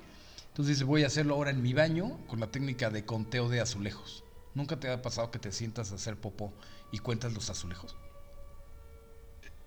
Entonces 0.47 0.75
dice, 0.77 0.83
voy 0.85 1.03
a 1.03 1.07
hacerlo 1.07 1.35
ahora 1.35 1.51
en 1.51 1.61
mi 1.61 1.73
baño 1.73 2.17
con 2.27 2.39
la 2.39 2.47
técnica 2.47 2.89
de 2.89 3.03
conteo 3.03 3.49
de 3.49 3.59
azulejos. 3.59 4.23
¿Nunca 4.53 4.79
te 4.79 4.89
ha 4.89 5.01
pasado 5.01 5.29
que 5.31 5.39
te 5.39 5.51
sientas 5.51 5.91
a 5.91 5.95
hacer 5.95 6.15
popó 6.15 6.53
y 6.93 6.99
cuentas 6.99 7.33
los 7.33 7.49
azulejos? 7.49 7.93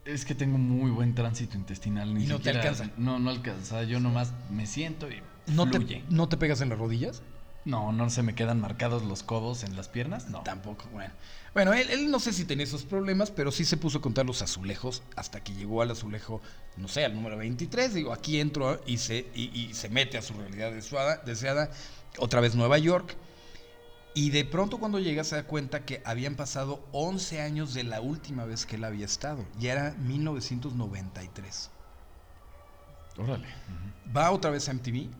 Es 0.06 0.24
que 0.24 0.34
tengo 0.34 0.56
muy 0.56 0.90
buen 0.90 1.14
tránsito 1.14 1.58
intestinal. 1.58 2.14
Ni 2.14 2.24
Y 2.24 2.26
no 2.26 2.40
te 2.40 2.48
alcanza. 2.48 2.90
No, 2.96 3.18
no 3.18 3.28
alcanza. 3.28 3.82
Yo 3.82 4.00
nomás 4.00 4.32
me 4.50 4.66
siento 4.66 5.10
y 5.10 5.20
¿No 5.46 5.66
te, 5.70 5.76
fluye. 5.78 6.02
¿No 6.08 6.28
te 6.30 6.38
pegas 6.38 6.62
en 6.62 6.70
las 6.70 6.78
rodillas? 6.78 7.20
No, 7.68 7.92
no 7.92 8.08
se 8.08 8.22
me 8.22 8.34
quedan 8.34 8.62
marcados 8.62 9.04
los 9.04 9.22
codos 9.22 9.62
en 9.62 9.76
las 9.76 9.88
piernas. 9.88 10.30
No. 10.30 10.40
Tampoco, 10.40 10.86
bueno. 10.90 11.12
Bueno, 11.52 11.74
él, 11.74 11.90
él 11.90 12.10
no 12.10 12.18
sé 12.18 12.32
si 12.32 12.46
tenía 12.46 12.64
esos 12.64 12.84
problemas, 12.84 13.30
pero 13.30 13.52
sí 13.52 13.66
se 13.66 13.76
puso 13.76 13.98
a 13.98 14.00
contar 14.00 14.24
los 14.24 14.40
azulejos 14.40 15.02
hasta 15.16 15.44
que 15.44 15.52
llegó 15.52 15.82
al 15.82 15.90
azulejo, 15.90 16.40
no 16.78 16.88
sé, 16.88 17.04
al 17.04 17.14
número 17.14 17.36
23. 17.36 17.92
Digo, 17.92 18.14
aquí 18.14 18.40
entro 18.40 18.80
y 18.86 18.96
se, 18.96 19.26
y, 19.34 19.50
y 19.54 19.74
se 19.74 19.90
mete 19.90 20.16
a 20.16 20.22
su 20.22 20.32
realidad 20.32 20.72
deseada, 20.72 21.18
deseada, 21.18 21.70
otra 22.16 22.40
vez 22.40 22.54
Nueva 22.54 22.78
York. 22.78 23.14
Y 24.14 24.30
de 24.30 24.46
pronto 24.46 24.78
cuando 24.78 24.98
llega 24.98 25.22
se 25.22 25.36
da 25.36 25.42
cuenta 25.42 25.84
que 25.84 26.00
habían 26.06 26.36
pasado 26.36 26.82
11 26.92 27.42
años 27.42 27.74
de 27.74 27.84
la 27.84 28.00
última 28.00 28.46
vez 28.46 28.64
que 28.64 28.76
él 28.76 28.84
había 28.84 29.04
estado. 29.04 29.44
Ya 29.58 29.72
era 29.72 29.94
1993. 29.98 31.70
Órale. 33.18 33.46
Va 34.16 34.30
otra 34.30 34.50
vez 34.50 34.66
a 34.70 34.72
MTV, 34.72 35.10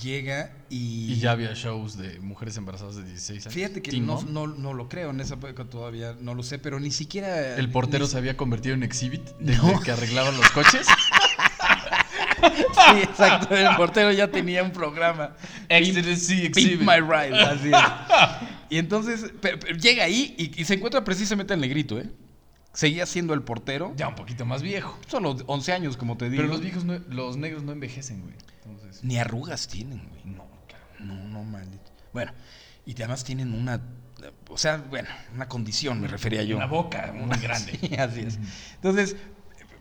llega 0.00 0.52
y... 0.68 1.12
Y 1.12 1.16
ya 1.20 1.32
había 1.32 1.52
shows 1.54 1.96
de 1.96 2.20
mujeres 2.20 2.56
embarazadas 2.56 2.96
de 2.96 3.04
16 3.04 3.46
años. 3.46 3.54
Fíjate 3.54 3.82
que 3.82 3.98
no, 4.00 4.22
no, 4.22 4.46
no 4.46 4.72
lo 4.74 4.88
creo, 4.88 5.10
en 5.10 5.20
esa 5.20 5.34
época 5.34 5.64
todavía 5.64 6.16
no 6.20 6.34
lo 6.34 6.42
sé, 6.42 6.58
pero 6.58 6.78
ni 6.80 6.90
siquiera... 6.90 7.56
El 7.56 7.70
portero 7.70 8.04
ni- 8.04 8.10
se 8.10 8.18
había 8.18 8.36
convertido 8.36 8.74
en 8.74 8.82
exhibit 8.82 9.22
desde 9.40 9.62
No. 9.66 9.80
que 9.80 9.90
arreglaban 9.92 10.36
los 10.36 10.50
coches. 10.50 10.86
Sí, 12.42 13.02
exacto, 13.02 13.54
el 13.54 13.76
portero 13.76 14.10
ya 14.12 14.30
tenía 14.30 14.62
un 14.62 14.72
programa. 14.72 15.36
Exhibit. 15.68 16.80
My 16.80 17.00
Ride, 17.00 17.38
así 17.38 17.68
es. 17.68 18.48
Y 18.70 18.78
entonces 18.78 19.32
pe- 19.40 19.58
pe- 19.58 19.74
llega 19.74 20.04
ahí 20.04 20.34
y, 20.38 20.60
y 20.60 20.64
se 20.64 20.74
encuentra 20.74 21.02
precisamente 21.04 21.52
el 21.54 21.60
negrito, 21.60 21.98
¿eh? 21.98 22.08
Seguía 22.72 23.04
siendo 23.04 23.34
el 23.34 23.42
portero. 23.42 23.92
Ya 23.96 24.06
un 24.06 24.14
poquito 24.14 24.46
más 24.46 24.62
viejo. 24.62 24.96
Solo 25.08 25.36
11 25.46 25.72
años, 25.72 25.96
como 25.96 26.16
te 26.16 26.30
digo. 26.30 26.40
Pero 26.42 26.52
los 26.52 26.60
viejos, 26.62 26.84
no- 26.84 27.00
los 27.08 27.36
negros 27.36 27.64
no 27.64 27.72
envejecen, 27.72 28.22
güey. 28.22 28.34
Entonces. 28.70 29.04
Ni 29.04 29.18
arrugas 29.18 29.68
tienen, 29.68 30.08
güey. 30.08 30.22
No. 30.24 30.44
No, 30.98 31.14
no, 31.14 31.42
maldito. 31.44 31.90
Bueno, 32.12 32.32
y 32.86 32.92
además 32.94 33.24
tienen 33.24 33.54
una... 33.54 33.80
O 34.50 34.58
sea, 34.58 34.76
bueno, 34.76 35.08
una 35.34 35.48
condición, 35.48 35.98
me 36.00 36.08
refería 36.08 36.42
yo. 36.42 36.56
Una 36.56 36.66
boca 36.66 37.10
muy 37.14 37.38
grande. 37.42 37.78
Sí, 37.80 37.94
así 37.96 38.20
es. 38.20 38.38
Entonces, 38.74 39.16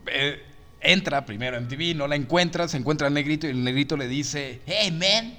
eh, 0.08 0.41
entra 0.80 1.25
primero 1.25 1.58
a 1.58 1.60
MTV, 1.60 1.95
no 1.95 2.08
la 2.08 2.15
encuentra, 2.15 2.67
se 2.69 2.78
encuentra 2.78 3.08
al 3.08 3.13
negrito 3.13 3.47
y 3.47 3.49
el 3.49 3.63
negrito 3.63 3.97
le 3.97 4.08
dice, 4.08 4.62
hey, 4.65 4.91
man, 4.91 5.34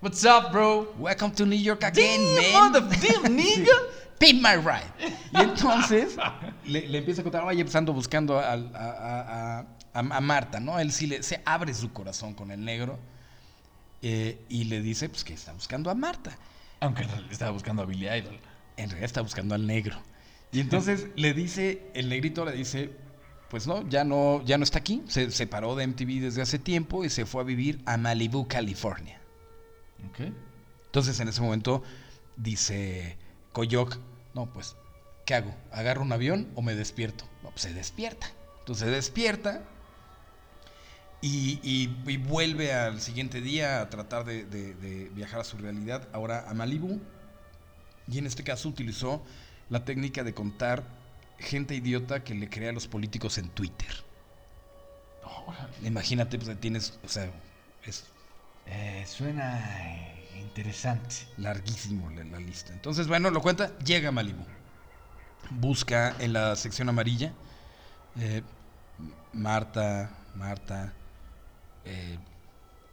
What's 0.00 0.24
up, 0.24 0.52
bro? 0.52 0.94
welcome 0.98 1.34
to 1.34 1.44
New 1.44 1.58
York 1.60 1.82
again, 1.84 2.20
Damn, 2.52 2.72
man. 2.72 2.88
damn, 2.88 3.36
nigga. 3.36 3.72
Pimp 4.18 4.40
my 4.42 4.54
ride. 4.56 4.86
Y 5.32 5.40
entonces 5.42 6.16
le, 6.64 6.88
le 6.88 6.98
empieza 6.98 7.20
a 7.20 7.24
contar, 7.24 7.42
oye, 7.44 7.62
pues 7.64 7.74
ando 7.76 7.92
buscando 7.92 8.38
al- 8.38 8.70
a, 8.74 8.78
a- 8.78 9.58
a- 9.58 9.66
a- 9.98 10.16
a 10.16 10.20
Marta, 10.20 10.60
¿no? 10.60 10.78
Él 10.78 10.92
sí 10.92 11.06
le, 11.06 11.22
se 11.22 11.40
abre 11.44 11.74
su 11.74 11.92
corazón 11.92 12.34
con 12.34 12.50
el 12.50 12.64
negro 12.64 12.98
eh, 14.02 14.38
y 14.48 14.64
le 14.64 14.80
dice, 14.80 15.08
pues 15.08 15.24
que 15.24 15.34
está 15.34 15.52
buscando 15.52 15.90
a 15.90 15.94
Marta. 15.94 16.36
Aunque 16.80 17.02
en 17.02 17.08
realidad 17.08 17.32
estaba 17.32 17.50
buscando 17.50 17.82
a 17.82 17.86
Billy 17.86 18.06
Idol. 18.08 18.38
En 18.76 18.90
realidad 18.90 19.04
está 19.06 19.20
buscando 19.22 19.54
al 19.54 19.66
negro. 19.66 20.00
Y 20.52 20.60
entonces 20.60 21.08
le 21.16 21.34
dice, 21.34 21.82
el 21.94 22.08
negrito 22.08 22.44
le 22.44 22.52
dice, 22.52 22.92
pues 23.50 23.66
no, 23.66 23.86
ya 23.88 24.04
no, 24.04 24.42
ya 24.44 24.56
no 24.58 24.64
está 24.64 24.78
aquí. 24.78 25.02
Se 25.08 25.30
separó 25.30 25.74
de 25.74 25.86
MTV 25.86 26.20
desde 26.20 26.42
hace 26.42 26.58
tiempo 26.58 27.04
y 27.04 27.10
se 27.10 27.26
fue 27.26 27.40
a 27.42 27.44
vivir 27.44 27.80
a 27.86 27.96
Malibu, 27.96 28.46
California. 28.46 29.20
Ok. 30.10 30.32
Entonces 30.86 31.18
en 31.20 31.28
ese 31.28 31.40
momento 31.40 31.82
dice 32.36 33.16
Koyok, 33.52 33.98
no, 34.34 34.46
pues, 34.52 34.76
¿qué 35.26 35.34
hago? 35.34 35.54
¿Agarro 35.72 36.02
un 36.02 36.12
avión 36.12 36.48
o 36.54 36.62
me 36.62 36.74
despierto? 36.76 37.24
No, 37.42 37.50
pues 37.50 37.62
se 37.62 37.74
despierta. 37.74 38.28
Entonces 38.60 38.86
se 38.86 38.90
despierta 38.94 39.64
y, 41.20 41.60
y- 41.62 42.04
y 42.10 42.16
vuelve 42.18 42.72
al 42.72 43.00
siguiente 43.00 43.40
día 43.40 43.80
a 43.80 43.90
tratar 43.90 44.24
de, 44.24 44.44
de- 44.44 44.74
de 44.74 45.10
viajar 45.10 45.40
a 45.40 45.44
su 45.44 45.56
realidad, 45.58 46.08
ahora 46.12 46.48
a 46.48 46.54
Malibu. 46.54 47.00
Y 48.06 48.18
en 48.18 48.26
este 48.26 48.44
caso 48.44 48.68
utilizó 48.68 49.24
la 49.68 49.84
técnica 49.84 50.24
de 50.24 50.34
contar 50.34 50.84
gente 51.38 51.74
idiota 51.74 52.24
que 52.24 52.34
le 52.34 52.48
crea 52.48 52.70
a 52.70 52.72
los 52.72 52.88
políticos 52.88 53.38
en 53.38 53.50
Twitter. 53.50 54.04
Imagínate, 55.82 56.38
pues 56.38 56.58
tienes, 56.60 56.98
o 57.04 57.08
sea, 57.08 57.30
es 57.82 58.04
Eh, 58.66 59.04
suena 59.06 59.64
interesante. 60.38 61.26
larguísimo 61.38 62.10
la, 62.10 62.22
la 62.24 62.38
lista. 62.38 62.72
Entonces, 62.74 63.08
bueno, 63.08 63.30
lo 63.30 63.40
cuenta, 63.40 63.78
llega 63.78 64.10
a 64.10 64.12
Malibu. 64.12 64.44
Busca 65.50 66.14
en 66.18 66.32
la 66.32 66.54
sección 66.56 66.88
amarilla. 66.88 67.32
eh, 68.16 68.42
Marta, 69.32 70.10
Marta. 70.34 70.94
Eh, 71.84 72.18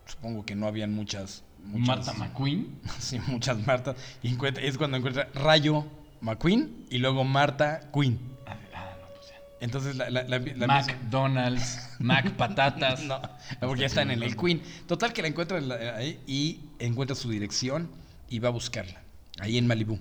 supongo 0.06 0.46
que 0.46 0.56
no 0.56 0.68
habían 0.68 0.94
muchas. 0.94 1.44
muchas 1.64 1.88
Marta 1.88 2.14
McQueen. 2.14 2.80
Sí, 3.00 3.20
muchas 3.28 3.66
Martas. 3.66 3.96
Y 4.24 4.30
encuentra- 4.30 4.64
es 4.64 4.78
cuando 4.78 4.98
encuentra 4.98 5.30
Rayo, 5.34 5.86
McQueen 6.22 6.86
y 6.90 6.98
luego 7.00 7.24
Marta 7.24 7.90
Queen. 7.94 8.20
Ah, 8.48 8.58
ah, 8.74 8.96
no, 9.02 9.08
pues 9.16 9.28
ya. 9.30 9.36
Entonces 9.60 9.96
la, 9.96 10.10
la, 10.10 10.24
la- 10.24 10.40
la- 10.40 10.68
McDonald's, 10.68 11.90
Mac 12.00 12.32
Patatas. 12.38 13.04
No, 13.04 13.22
porque 13.62 13.82
ya 13.82 13.88
están 13.88 14.12
en 14.12 14.22
el 14.24 14.36
Queen. 14.36 14.62
Total 14.88 15.12
que 15.14 15.22
la 15.22 15.28
encuentra 15.28 15.60
ahí 15.98 16.20
y 16.28 16.62
encuentra 16.80 17.16
su 17.16 17.30
dirección 17.30 17.90
y 18.30 18.40
va 18.40 18.50
a 18.50 18.52
buscarla. 18.52 19.02
Ahí 19.40 19.58
en 19.58 19.68
Malibú. 19.68 20.00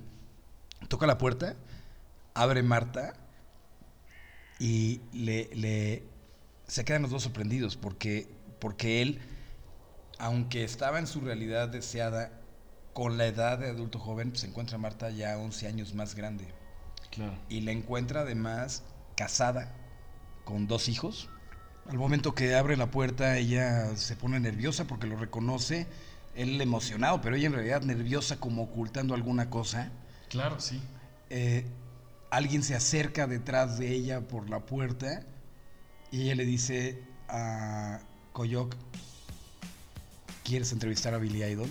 Toca 0.89 1.07
la 1.07 1.19
puerta, 1.19 1.57
abre 2.35 2.63
Marta 2.63 3.15
y 4.59 5.01
le, 5.13 5.51
le- 5.55 6.03
se 6.67 6.85
quedan 6.85 7.03
los 7.03 7.11
dos 7.11 7.23
sorprendidos 7.25 7.77
porque, 7.77 8.29
porque 8.59 9.03
él, 9.03 9.21
aunque 10.19 10.65
estaba 10.65 10.99
en 10.99 11.07
su 11.07 11.21
realidad 11.21 11.69
deseada, 11.69 12.31
con 12.95 13.19
la 13.19 13.27
edad 13.27 13.59
de 13.59 13.69
adulto 13.69 13.99
joven, 13.99 14.31
pues, 14.31 14.41
se 14.43 14.47
encuentra 14.47 14.77
a 14.77 14.79
Marta 14.79 15.11
ya 15.11 15.37
11 15.37 15.67
años 15.67 15.95
más 15.95 16.15
grande. 16.15 16.47
Claro. 17.11 17.35
Y 17.49 17.61
la 17.61 17.73
encuentra 17.73 18.21
además 18.21 18.85
casada 19.17 19.75
con 20.45 20.67
dos 20.67 20.89
hijos. 20.89 21.29
Al 21.89 21.99
momento 21.99 22.35
que 22.35 22.55
abre 22.55 22.77
la 22.77 22.91
puerta, 22.91 23.37
ella 23.37 23.95
se 23.97 24.17
pone 24.17 24.41
nerviosa 24.41 24.85
porque 24.85 25.07
lo 25.07 25.17
reconoce. 25.17 25.87
Él 26.35 26.61
emocionado, 26.61 27.21
pero 27.21 27.37
ella 27.37 27.49
en 27.49 27.53
realidad 27.53 27.83
nerviosa 27.83 28.39
como 28.41 28.63
ocultando 28.63 29.15
alguna 29.15 29.51
cosa. 29.51 29.91
Claro, 30.31 30.61
sí. 30.61 30.81
Eh, 31.31 31.67
alguien 32.31 32.63
se 32.63 32.75
acerca 32.75 33.27
detrás 33.27 33.79
de 33.79 33.93
ella 33.93 34.21
por 34.23 34.49
la 34.49 34.61
puerta 34.61 35.23
y 36.11 36.23
ella 36.23 36.37
le 36.37 36.45
dice 36.45 37.03
a 37.29 38.01
Koyok, 38.35 38.75
¿quieres 40.43 40.73
entrevistar 40.73 41.15
a 41.15 41.19
Billy 41.19 41.45
Idol? 41.45 41.71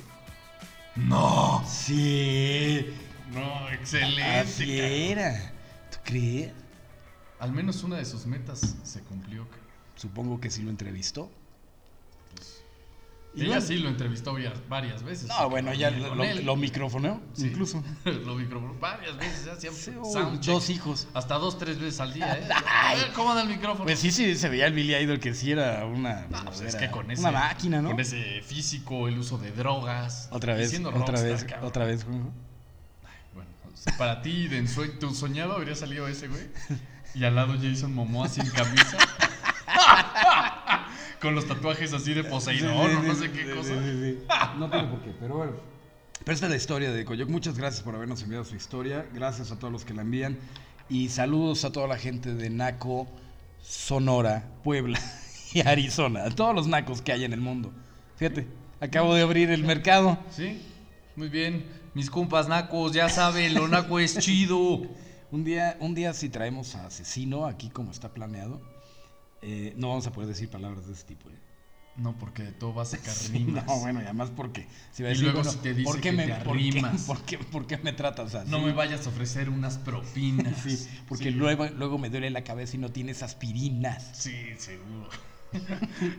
No. 0.95 1.61
Sí, 1.67 2.87
No, 3.33 3.69
excelente. 3.69 4.23
así 4.23 4.79
era. 4.79 5.51
¿Tú 5.91 5.97
crees? 6.05 6.53
Al 7.39 7.51
menos 7.51 7.83
una 7.83 7.97
de 7.97 8.05
sus 8.05 8.25
metas 8.25 8.77
se 8.83 9.01
cumplió. 9.01 9.45
Supongo 9.97 10.39
que 10.39 10.49
sí 10.49 10.61
lo 10.61 10.69
entrevistó. 10.69 11.29
Y 13.35 13.45
Ella 13.45 13.61
sí 13.61 13.77
lo 13.77 13.89
entrevistó 13.89 14.35
varias, 14.69 15.01
veces. 15.03 15.27
No, 15.27 15.49
bueno, 15.49 15.73
ya 15.73 15.89
lo, 15.89 16.13
lo 16.15 16.55
microfoneó, 16.55 17.19
Sí. 17.33 17.47
incluso. 17.47 17.83
lo 18.05 18.35
micrófono 18.35 18.75
varias 18.79 19.17
veces. 19.17 19.49
Sí, 19.73 19.91
oh, 19.99 20.05
soundcheck. 20.13 20.53
dos 20.53 20.69
hijos. 20.69 21.07
Hasta 21.15 21.35
dos, 21.35 21.57
tres 21.57 21.79
veces 21.79 21.99
al 21.99 22.13
día, 22.13 22.37
¿eh? 22.39 22.47
¿Cómo 23.15 23.33
da 23.33 23.41
el 23.41 23.49
micrófono? 23.49 23.85
Pues 23.85 23.97
sí, 23.99 24.11
sí, 24.11 24.35
se 24.35 24.49
veía 24.49 24.67
el 24.67 24.73
Billy 24.73 24.93
Idol 24.95 25.19
que 25.19 25.33
sí 25.33 25.51
era 25.51 25.83
una, 25.85 26.27
No, 26.29 26.45
pues 26.45 26.61
es 26.61 26.75
era 26.75 26.85
que 26.85 26.91
con 26.91 27.09
ese, 27.09 27.21
una 27.21 27.31
máquina, 27.31 27.81
¿no? 27.81 27.89
Con 27.89 27.99
ese 27.99 28.41
físico, 28.43 29.07
el 29.07 29.17
uso 29.17 29.39
de 29.39 29.51
drogas. 29.51 30.27
Otra 30.31 30.53
vez, 30.53 30.71
otra 30.79 30.91
rockstar, 30.91 31.23
vez, 31.23 31.43
cabrón. 31.43 31.67
otra 31.67 31.85
vez, 31.85 32.03
Juanjo. 32.03 32.31
Bueno, 33.33 33.49
para 33.97 34.21
ti, 34.21 34.47
de 34.47 34.61
tu 34.99 35.13
soñado 35.15 35.53
habría 35.53 35.75
salido 35.75 36.07
ese, 36.07 36.27
güey. 36.27 36.43
Y 37.15 37.23
al 37.25 37.33
lado 37.35 37.55
Jason 37.59 37.93
Momoa 37.95 38.29
sin 38.29 38.47
camisa. 38.51 38.97
Con 41.23 41.35
los 41.35 41.47
tatuajes 41.47 41.93
así 41.93 42.13
de 42.13 42.25
Poseidón 42.25 42.73
o 42.73 43.01
no 43.01 43.15
sé 43.15 43.31
qué 43.31 43.49
cosa. 43.55 43.73
No 44.59 44.69
tiene 44.69 44.87
por 44.89 44.99
qué, 44.99 45.11
pero 45.17 45.37
bueno. 45.37 45.53
Pero 46.19 46.33
esta 46.33 46.47
es 46.47 46.49
la 46.49 46.57
historia 46.57 46.91
de 46.91 47.05
Coyoc. 47.05 47.29
Muchas 47.29 47.57
gracias 47.57 47.81
por 47.81 47.95
habernos 47.95 48.21
enviado 48.23 48.43
su 48.43 48.57
historia. 48.57 49.05
Gracias 49.13 49.49
a 49.49 49.57
todos 49.57 49.71
los 49.71 49.85
que 49.85 49.93
la 49.93 50.01
envían. 50.01 50.37
Y 50.89 51.07
saludos 51.07 51.63
a 51.63 51.71
toda 51.71 51.87
la 51.87 51.97
gente 51.97 52.33
de 52.33 52.49
Naco, 52.49 53.07
Sonora, 53.61 54.49
Puebla 54.65 54.99
y 55.53 55.65
Arizona. 55.65 56.25
A 56.25 56.29
todos 56.29 56.53
los 56.53 56.67
nacos 56.67 57.01
que 57.01 57.13
hay 57.13 57.23
en 57.23 57.31
el 57.31 57.39
mundo. 57.39 57.71
Fíjate, 58.17 58.45
acabo 58.81 59.15
de 59.15 59.21
abrir 59.21 59.49
el 59.49 59.63
mercado. 59.63 60.19
Sí, 60.29 60.61
muy 61.15 61.29
bien. 61.29 61.65
Mis 61.93 62.09
compas 62.09 62.49
nacos, 62.49 62.91
ya 62.91 63.07
saben, 63.07 63.53
lo 63.53 63.69
naco 63.69 63.97
es 63.97 64.19
chido. 64.19 64.81
Un 65.31 65.45
día, 65.45 65.77
un 65.79 65.95
día 65.95 66.13
si 66.13 66.27
traemos 66.27 66.75
a 66.75 66.85
Asesino 66.85 67.47
aquí 67.47 67.69
como 67.69 67.89
está 67.89 68.13
planeado, 68.13 68.61
eh, 69.43 69.73
no 69.77 69.89
vamos 69.89 70.07
a 70.07 70.11
poder 70.11 70.27
decir 70.29 70.49
palabras 70.49 70.87
de 70.87 70.93
ese 70.93 71.03
tipo. 71.03 71.29
¿eh? 71.29 71.33
No, 71.95 72.17
porque 72.17 72.41
de 72.43 72.51
todo 72.53 72.73
va 72.73 72.81
a 72.81 72.85
sacar 72.85 73.13
rimas. 73.31 73.65
No, 73.67 73.79
bueno, 73.81 74.01
y 74.01 74.05
además 74.05 74.31
porque 74.35 74.67
si 74.91 75.03
va 75.03 75.09
a 75.09 75.11
Y 75.11 75.13
decir, 75.13 75.25
luego 75.25 75.39
bueno, 75.43 75.51
si 75.51 75.57
te 75.59 75.73
dice 75.75 75.83
¿por 75.83 75.95
qué 75.97 76.01
que 76.01 76.11
me, 76.11 76.25
te 76.25 76.33
por 76.33 76.43
qué- 76.43 76.49
arrimas? 76.69 77.01
por 77.07 77.21
qué- 77.21 77.37
por 77.37 77.67
qué 77.67 77.77
me 77.77 77.93
tratas 77.93 78.33
así? 78.33 78.49
No 78.49 78.59
me 78.59 78.71
vayas 78.73 79.05
a 79.05 79.09
ofrecer 79.09 79.49
unas 79.49 79.77
propinas. 79.77 80.55
Sí, 80.63 80.87
porque 81.07 81.25
Sí. 81.25 81.31
luego, 81.31 81.67
luego 81.77 81.97
me 81.99 82.09
duele 82.09 82.29
la 82.31 82.43
cabeza 82.43 82.75
y 82.77 82.79
no 82.79 82.89
tienes 82.89 83.21
aspirinas. 83.21 84.09
Sí, 84.13 84.33
seguro. 84.57 85.09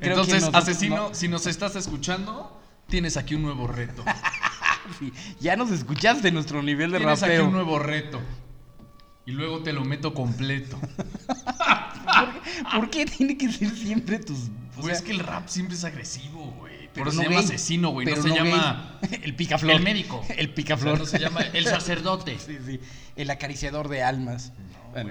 Entonces, 0.00 0.42
nos- 0.44 0.54
asesino, 0.54 0.96
no- 1.08 1.14
si 1.14 1.26
nos 1.28 1.46
estás 1.46 1.74
escuchando, 1.76 2.60
tienes 2.88 3.16
aquí 3.16 3.34
un 3.34 3.42
nuevo 3.42 3.66
reto. 3.66 4.04
Sí, 5.00 5.12
ya 5.40 5.56
nos 5.56 5.70
escuchaste 5.72 6.30
nuestro 6.30 6.62
nivel 6.62 6.92
de 6.92 6.98
tienes 6.98 7.22
aquí 7.22 7.32
rapeo. 7.32 7.46
un 7.46 7.52
nuevo 7.52 7.78
reto. 7.80 8.20
Y 9.26 9.32
luego 9.32 9.62
te 9.62 9.72
lo 9.72 9.84
meto 9.84 10.12
completo. 10.14 10.78
¿Por 12.74 12.90
qué 12.90 13.06
tiene 13.06 13.36
que 13.36 13.50
ser 13.52 13.70
siempre 13.74 14.18
tus... 14.18 14.48
o 14.76 14.80
Pues 14.80 14.86
sea, 14.86 14.94
es 14.96 15.02
que 15.02 15.12
el 15.12 15.20
rap 15.20 15.48
siempre 15.48 15.76
es 15.76 15.84
agresivo, 15.84 16.52
güey. 16.58 16.90
pero 16.92 17.06
no 17.06 17.12
se 17.12 17.22
llama 17.24 17.36
gay, 17.36 17.44
asesino, 17.44 17.90
güey. 17.90 18.06
No 18.06 18.12
pero 18.12 18.22
se 18.22 18.28
gay. 18.30 18.38
llama 18.38 19.00
el 19.22 19.34
picaflor. 19.36 19.76
el 19.76 19.82
médico. 19.82 20.24
El 20.36 20.50
O 20.50 20.54
sea, 20.54 20.54
picaflor. 20.54 20.98
no 20.98 21.06
se 21.06 21.18
llama 21.18 21.40
el 21.42 21.64
sacerdote. 21.66 22.38
Sí, 22.46 22.58
sí. 22.64 22.80
El 23.16 23.30
acariciador 23.30 23.88
de 23.88 24.02
almas. 24.02 24.52
No, 24.58 24.90
Bueno, 24.92 25.10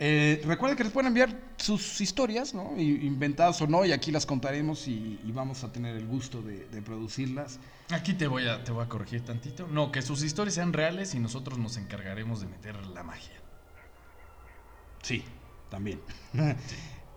eh, 0.00 0.42
recuerden 0.44 0.76
que 0.76 0.82
les 0.84 0.92
pueden 0.92 1.06
enviar 1.08 1.38
sus 1.56 2.00
historias, 2.00 2.52
¿no? 2.52 2.72
Inventadas 2.76 3.60
o 3.62 3.66
no, 3.68 3.84
y 3.84 3.92
aquí 3.92 4.10
las 4.10 4.26
contaremos 4.26 4.88
y, 4.88 5.20
y 5.24 5.30
vamos 5.32 5.62
a 5.62 5.72
tener 5.72 5.96
el 5.96 6.06
gusto 6.06 6.42
de, 6.42 6.66
de 6.66 6.82
producirlas. 6.82 7.60
Aquí 7.90 8.12
te 8.14 8.26
voy, 8.26 8.46
a, 8.48 8.64
te 8.64 8.72
voy 8.72 8.84
a 8.84 8.88
corregir 8.88 9.24
tantito. 9.24 9.68
No, 9.68 9.92
que 9.92 10.02
sus 10.02 10.22
historias 10.22 10.54
sean 10.54 10.72
reales 10.72 11.14
y 11.14 11.20
nosotros 11.20 11.58
nos 11.58 11.76
encargaremos 11.76 12.40
de 12.40 12.48
meter 12.48 12.74
la 12.86 13.02
magia. 13.04 13.40
Sí, 15.02 15.24
también. 15.74 16.00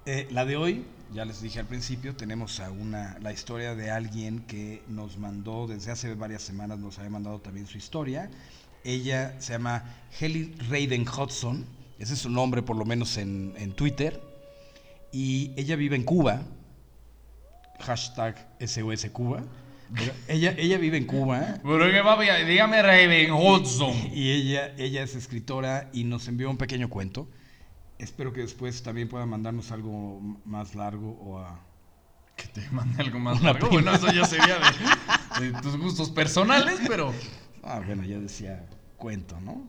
Eh, 0.09 0.25
la 0.31 0.45
de 0.45 0.55
hoy, 0.55 0.85
ya 1.13 1.25
les 1.25 1.41
dije 1.41 1.59
al 1.59 1.65
principio, 1.65 2.15
tenemos 2.15 2.61
a 2.61 2.71
una, 2.71 3.17
la 3.19 3.33
historia 3.33 3.75
de 3.75 3.91
alguien 3.91 4.39
que 4.47 4.81
nos 4.87 5.17
mandó 5.17 5.67
desde 5.67 5.91
hace 5.91 6.13
varias 6.15 6.43
semanas, 6.43 6.79
nos 6.79 6.97
había 6.97 7.09
mandado 7.09 7.41
también 7.41 7.67
su 7.67 7.77
historia. 7.77 8.31
Ella 8.85 9.35
se 9.41 9.51
llama 9.51 9.83
Helly 10.17 10.55
Raiden 10.69 11.05
Hudson, 11.05 11.65
ese 11.99 12.13
es 12.13 12.19
su 12.19 12.29
nombre 12.29 12.61
por 12.61 12.77
lo 12.77 12.85
menos 12.85 13.17
en, 13.17 13.53
en 13.57 13.73
Twitter, 13.73 14.21
y 15.11 15.51
ella 15.57 15.75
vive 15.75 15.97
en 15.97 16.05
Cuba, 16.05 16.41
hashtag 17.81 18.47
SOS 18.65 19.07
Cuba. 19.11 19.43
Pero 19.93 20.13
ella, 20.29 20.55
ella 20.57 20.77
vive 20.77 20.97
en 20.97 21.05
Cuba 21.05 21.59
Pero 21.61 21.91
que 21.91 22.01
papi, 22.01 22.27
dígame 22.45 22.81
Raven 22.81 23.31
Hudson. 23.33 23.93
y 24.13 24.31
ella, 24.31 24.73
ella 24.77 25.03
es 25.03 25.15
escritora 25.15 25.89
y 25.91 26.05
nos 26.05 26.29
envió 26.29 26.49
un 26.49 26.57
pequeño 26.57 26.89
cuento. 26.89 27.27
Espero 27.99 28.31
que 28.31 28.41
después 28.41 28.83
también 28.83 29.09
pueda 29.09 29.25
mandarnos 29.25 29.71
algo 29.71 30.19
más 30.45 30.75
largo 30.75 31.11
o 31.21 31.39
a... 31.39 31.59
Que 32.35 32.47
te 32.47 32.69
mande 32.71 33.01
algo 33.01 33.19
más 33.19 33.41
largo. 33.41 33.69
Bueno, 33.69 33.91
eso 33.93 34.11
ya 34.11 34.25
sería 34.25 34.57
de, 35.39 35.51
de 35.51 35.61
tus 35.61 35.75
gustos 35.77 36.09
personales, 36.11 36.79
pero. 36.87 37.11
Ah, 37.63 37.81
bueno, 37.85 38.03
ya 38.03 38.19
decía 38.19 38.65
cuento, 38.97 39.39
¿no? 39.41 39.65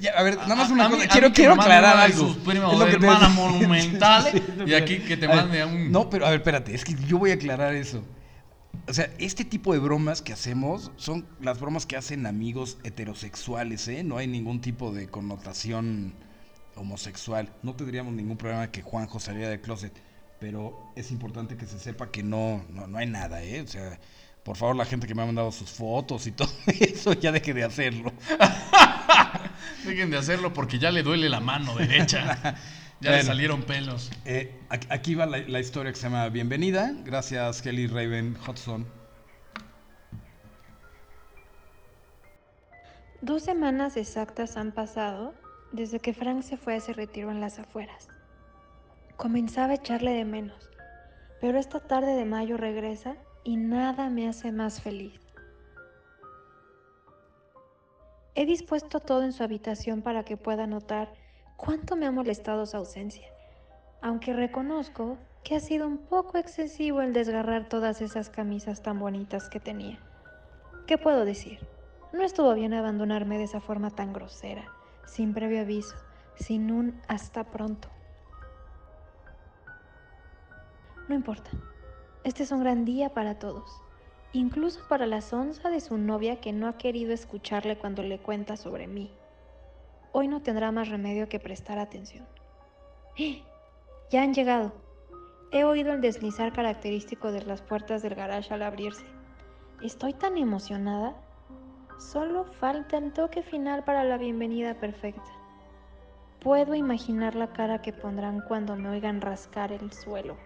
Ya, 0.00 0.12
a 0.12 0.22
ver, 0.22 0.36
nada 0.36 0.54
más 0.54 0.70
A- 0.70 0.72
una 0.72 0.86
a 0.86 0.90
cosa. 0.90 1.08
quiero 1.08 1.32
quiero 1.32 1.52
aclarar 1.54 1.96
algo. 1.96 2.28
sus 2.28 2.36
primos 2.38 2.72
Es 2.72 2.78
lo 2.78 2.84
que 2.86 2.90
te- 2.98 3.06
hermana 3.06 3.28
Sí, 4.30 4.42
lo 4.56 4.68
y 4.68 4.74
aquí 4.74 4.98
que 5.00 5.16
te 5.16 5.26
a 5.26 5.34
mande 5.34 5.60
a 5.62 5.66
un- 5.66 5.90
No, 5.90 6.08
pero 6.10 6.26
a 6.26 6.30
ver, 6.30 6.38
espérate, 6.40 6.74
es 6.74 6.84
que 6.84 6.94
yo 7.06 7.18
voy 7.18 7.30
a 7.32 7.34
aclarar 7.34 7.74
eso. 7.74 8.04
O 8.86 8.92
sea, 8.92 9.10
este 9.18 9.44
tipo 9.44 9.72
de 9.72 9.78
bromas 9.80 10.22
que 10.22 10.32
hacemos 10.32 10.92
son 10.96 11.26
las 11.40 11.58
bromas 11.60 11.84
que 11.86 11.96
hacen 11.96 12.26
amigos 12.26 12.78
heterosexuales, 12.84 13.88
¿eh? 13.88 14.04
No 14.04 14.18
hay 14.18 14.26
ningún 14.28 14.60
tipo 14.60 14.92
de 14.92 15.08
connotación 15.08 16.14
homosexual. 16.78 17.50
No 17.62 17.74
tendríamos 17.74 18.12
ningún 18.14 18.36
problema 18.36 18.70
que 18.70 18.82
Juanjo 18.82 19.20
saliera 19.20 19.50
del 19.50 19.60
closet, 19.60 19.92
pero 20.40 20.92
es 20.96 21.10
importante 21.10 21.56
que 21.56 21.66
se 21.66 21.78
sepa 21.78 22.10
que 22.10 22.22
no, 22.22 22.64
no, 22.70 22.86
no 22.86 22.98
hay 22.98 23.06
nada, 23.06 23.42
¿eh? 23.42 23.60
O 23.62 23.66
sea, 23.66 23.98
por 24.44 24.56
favor, 24.56 24.76
la 24.76 24.84
gente 24.86 25.06
que 25.06 25.14
me 25.14 25.22
ha 25.22 25.26
mandado 25.26 25.52
sus 25.52 25.70
fotos 25.70 26.26
y 26.26 26.32
todo 26.40 26.50
eso, 26.80 27.12
ya 27.14 27.32
deje 27.32 27.52
de 27.54 27.64
hacerlo. 27.64 28.12
Dejen 29.84 30.10
de 30.10 30.16
hacerlo 30.18 30.52
porque 30.52 30.78
ya 30.78 30.90
le 30.90 31.02
duele 31.02 31.28
la 31.28 31.40
mano 31.40 31.74
derecha. 31.76 32.56
Ya 33.00 33.12
le 33.12 33.22
salieron 33.22 33.62
pelos. 33.62 34.10
Eh, 34.24 34.58
aquí- 34.70 34.88
aquí 34.90 35.14
va 35.14 35.24
la, 35.24 35.38
la 35.38 35.60
historia 35.60 35.92
que 35.92 35.96
se 35.96 36.02
llama 36.08 36.28
Bienvenida. 36.30 36.92
Gracias, 37.04 37.62
Kelly 37.62 37.86
Raven 37.86 38.36
Hudson. 38.44 38.88
Dos 43.20 43.44
semanas 43.44 43.96
exactas 43.96 44.56
han 44.56 44.72
pasado 44.72 45.32
desde 45.72 46.00
que 46.00 46.14
Frank 46.14 46.42
se 46.42 46.56
fue 46.56 46.74
a 46.74 46.76
ese 46.76 46.92
retiro 46.92 47.30
en 47.30 47.40
las 47.40 47.58
afueras. 47.58 48.08
Comenzaba 49.16 49.72
a 49.72 49.76
echarle 49.76 50.12
de 50.12 50.24
menos, 50.24 50.70
pero 51.40 51.58
esta 51.58 51.80
tarde 51.80 52.14
de 52.14 52.24
mayo 52.24 52.56
regresa 52.56 53.16
y 53.44 53.56
nada 53.56 54.10
me 54.10 54.28
hace 54.28 54.52
más 54.52 54.80
feliz. 54.80 55.20
He 58.34 58.46
dispuesto 58.46 59.00
todo 59.00 59.24
en 59.24 59.32
su 59.32 59.42
habitación 59.42 60.02
para 60.02 60.24
que 60.24 60.36
pueda 60.36 60.66
notar 60.66 61.12
cuánto 61.56 61.96
me 61.96 62.06
ha 62.06 62.12
molestado 62.12 62.66
su 62.66 62.76
ausencia, 62.76 63.28
aunque 64.00 64.32
reconozco 64.32 65.18
que 65.42 65.56
ha 65.56 65.60
sido 65.60 65.86
un 65.88 65.98
poco 65.98 66.38
excesivo 66.38 67.00
el 67.00 67.12
desgarrar 67.12 67.68
todas 67.68 68.00
esas 68.00 68.30
camisas 68.30 68.82
tan 68.82 69.00
bonitas 69.00 69.48
que 69.48 69.58
tenía. 69.58 69.98
¿Qué 70.86 70.98
puedo 70.98 71.24
decir? 71.24 71.58
No 72.12 72.22
estuvo 72.22 72.54
bien 72.54 72.74
abandonarme 72.74 73.38
de 73.38 73.44
esa 73.44 73.60
forma 73.60 73.90
tan 73.90 74.12
grosera, 74.12 74.72
sin 75.08 75.34
previo 75.34 75.60
aviso, 75.60 75.96
sin 76.36 76.70
un 76.70 77.00
hasta 77.08 77.44
pronto. 77.44 77.88
No 81.08 81.14
importa. 81.14 81.50
Este 82.24 82.42
es 82.42 82.52
un 82.52 82.60
gran 82.60 82.84
día 82.84 83.14
para 83.14 83.38
todos, 83.38 83.80
incluso 84.32 84.80
para 84.88 85.06
la 85.06 85.22
sonza 85.22 85.70
de 85.70 85.80
su 85.80 85.96
novia 85.96 86.40
que 86.40 86.52
no 86.52 86.68
ha 86.68 86.76
querido 86.76 87.12
escucharle 87.12 87.78
cuando 87.78 88.02
le 88.02 88.18
cuenta 88.18 88.56
sobre 88.56 88.86
mí. 88.86 89.10
Hoy 90.12 90.28
no 90.28 90.42
tendrá 90.42 90.70
más 90.72 90.88
remedio 90.88 91.28
que 91.28 91.40
prestar 91.40 91.78
atención. 91.78 92.26
¡Eh! 93.16 93.42
Ya 94.10 94.22
han 94.22 94.32
llegado. 94.32 94.72
He 95.50 95.64
oído 95.64 95.92
el 95.92 96.00
deslizar 96.00 96.54
característico 96.54 97.30
de 97.30 97.42
las 97.42 97.60
puertas 97.60 98.00
del 98.00 98.14
garage 98.14 98.54
al 98.54 98.62
abrirse. 98.62 99.04
Estoy 99.82 100.14
tan 100.14 100.38
emocionada. 100.38 101.14
Solo 101.98 102.44
falta 102.44 102.96
el 102.96 103.12
toque 103.12 103.42
final 103.42 103.84
para 103.84 104.04
la 104.04 104.16
bienvenida 104.16 104.74
perfecta. 104.74 105.30
Puedo 106.40 106.74
imaginar 106.74 107.34
la 107.34 107.52
cara 107.52 107.82
que 107.82 107.92
pondrán 107.92 108.40
cuando 108.40 108.76
me 108.76 108.88
oigan 108.88 109.20
rascar 109.20 109.72
el 109.72 109.92
suelo 109.92 110.36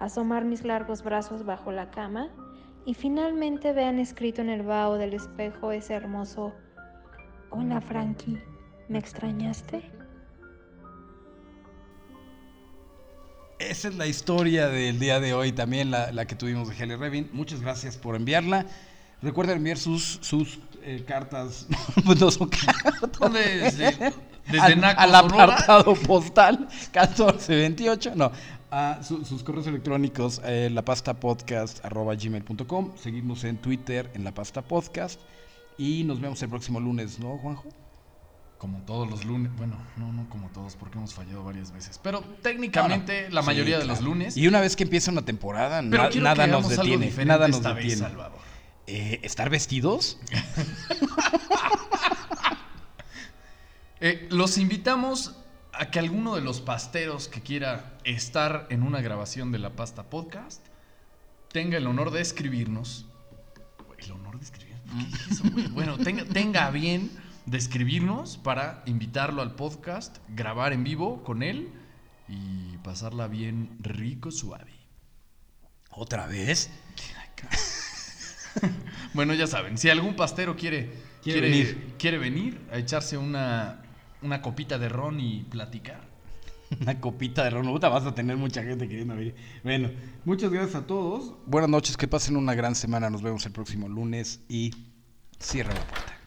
asomar 0.00 0.44
mis 0.44 0.64
largos 0.64 1.04
brazos 1.04 1.44
bajo 1.44 1.70
la 1.70 1.90
cama 1.90 2.30
y 2.84 2.94
finalmente 2.94 3.72
vean 3.72 3.98
escrito 3.98 4.40
en 4.40 4.48
el 4.48 4.62
vaho 4.62 4.96
del 4.96 5.14
espejo 5.14 5.70
ese 5.70 5.94
hermoso 5.94 6.52
Hola 7.50 7.80
Frankie, 7.80 8.38
¿me 8.88 8.98
extrañaste? 8.98 9.82
Esa 13.58 13.88
es 13.88 13.96
la 13.96 14.06
historia 14.06 14.68
del 14.68 14.98
día 14.98 15.20
de 15.20 15.34
hoy, 15.34 15.52
también 15.52 15.90
la, 15.90 16.12
la 16.12 16.26
que 16.26 16.34
tuvimos 16.34 16.70
de 16.70 16.82
Helen 16.82 16.98
Revin. 16.98 17.28
Muchas 17.32 17.60
gracias 17.60 17.98
por 17.98 18.16
enviarla. 18.16 18.64
Recuerden 19.22 19.58
enviar 19.58 19.76
sus, 19.78 20.18
sus 20.22 20.58
eh, 20.82 21.04
cartas. 21.06 21.66
no 22.20 22.30
son 22.30 22.48
cartas. 22.48 23.32
Desde, 23.32 24.12
desde 24.46 24.60
al, 24.60 24.80
Naco, 24.80 25.00
al 25.00 25.10
Sonora. 25.12 25.44
apartado 25.44 25.94
postal 25.94 26.58
1428. 26.60 28.12
No, 28.16 28.32
a 28.70 29.02
su- 29.02 29.24
sus 29.24 29.42
correos 29.42 29.66
electrónicos, 29.66 30.40
eh, 30.44 30.68
lapastapodcast.gmail.com. 30.72 32.92
Seguimos 32.96 33.44
en 33.44 33.56
Twitter 33.58 34.10
en 34.14 34.24
La 34.24 34.32
Pasta 34.32 34.62
Podcast. 34.62 35.20
Y 35.78 36.04
nos 36.04 36.20
vemos 36.20 36.42
el 36.42 36.48
próximo 36.50 36.78
lunes, 36.80 37.18
¿no, 37.18 37.38
Juanjo? 37.38 37.68
Como 38.58 38.82
todos 38.82 39.08
los 39.08 39.24
lunes. 39.24 39.50
Bueno, 39.56 39.76
no, 39.96 40.12
no 40.12 40.28
como 40.28 40.48
todos, 40.50 40.76
porque 40.76 40.98
hemos 40.98 41.14
fallado 41.14 41.42
varias 41.44 41.72
veces. 41.72 41.98
Pero 42.02 42.20
técnicamente 42.42 43.30
la 43.30 43.40
Sí, 43.40 43.46
mayoría 43.46 43.78
de 43.78 43.86
los 43.86 44.02
lunes. 44.02 44.36
Y 44.36 44.46
una 44.46 44.60
vez 44.60 44.76
que 44.76 44.82
empieza 44.84 45.10
una 45.10 45.22
temporada, 45.22 45.80
na- 45.80 46.10
nada 46.20 46.44
que 46.44 46.50
nos 46.50 46.68
detiene. 46.68 47.10
Nada 47.24 47.48
nos 47.48 47.56
esta 47.58 47.72
vez, 47.72 47.84
detiene. 47.84 48.02
Salvador. 48.08 48.38
Eh, 48.92 49.20
¿Estar 49.22 49.48
vestidos? 49.50 50.18
Eh, 54.02 54.28
los 54.30 54.56
invitamos 54.56 55.36
a 55.74 55.90
que 55.90 55.98
alguno 55.98 56.34
de 56.34 56.40
los 56.40 56.62
pasteros 56.62 57.28
que 57.28 57.42
quiera 57.42 57.98
estar 58.04 58.66
en 58.70 58.82
una 58.82 59.02
grabación 59.02 59.52
de 59.52 59.58
la 59.58 59.76
pasta 59.76 60.04
podcast 60.04 60.64
tenga 61.52 61.76
el 61.76 61.86
honor 61.86 62.10
de 62.10 62.22
escribirnos. 62.22 63.04
El 63.98 64.12
honor 64.12 64.38
de 64.38 64.44
escribir. 64.44 64.76
¿Por 64.86 64.94
qué 64.94 65.02
dije 65.02 65.30
eso, 65.30 65.44
güey? 65.52 65.68
Bueno, 65.74 65.98
tenga, 65.98 66.24
tenga 66.24 66.70
bien 66.70 67.10
de 67.44 67.58
escribirnos 67.58 68.38
para 68.38 68.82
invitarlo 68.86 69.42
al 69.42 69.54
podcast, 69.54 70.16
grabar 70.28 70.72
en 70.72 70.82
vivo 70.82 71.22
con 71.22 71.42
él 71.42 71.70
y 72.26 72.78
pasarla 72.78 73.28
bien 73.28 73.76
rico, 73.80 74.30
suave. 74.30 74.72
¿Otra 75.90 76.26
vez? 76.26 76.70
Bueno, 79.14 79.34
ya 79.34 79.46
saben, 79.46 79.76
si 79.78 79.88
algún 79.90 80.14
pastero 80.14 80.56
quiere, 80.56 80.90
Quiere 81.22 81.40
quiere, 81.40 81.50
venir. 81.50 81.94
quiere 81.98 82.18
venir 82.18 82.60
a 82.72 82.78
echarse 82.78 83.16
una, 83.18 83.82
una 84.22 84.40
copita 84.40 84.78
de 84.78 84.88
ron 84.88 85.18
y 85.20 85.42
platicar. 85.44 86.08
Una 86.80 87.00
copita 87.00 87.42
de 87.42 87.50
ron. 87.50 87.66
Puta, 87.66 87.88
vas 87.88 88.06
a 88.06 88.14
tener 88.14 88.36
mucha 88.36 88.62
gente 88.62 88.86
queriendo 88.86 89.16
venir. 89.16 89.34
Bueno, 89.64 89.90
muchas 90.24 90.52
gracias 90.52 90.76
a 90.76 90.86
todos. 90.86 91.34
Buenas 91.46 91.68
noches, 91.68 91.96
que 91.96 92.06
pasen 92.06 92.36
una 92.36 92.54
gran 92.54 92.76
semana. 92.76 93.10
Nos 93.10 93.22
vemos 93.22 93.44
el 93.44 93.50
próximo 93.50 93.88
lunes 93.88 94.38
y 94.48 94.70
cierra 95.40 95.74
la 95.74 95.80
puerta. 95.84 96.19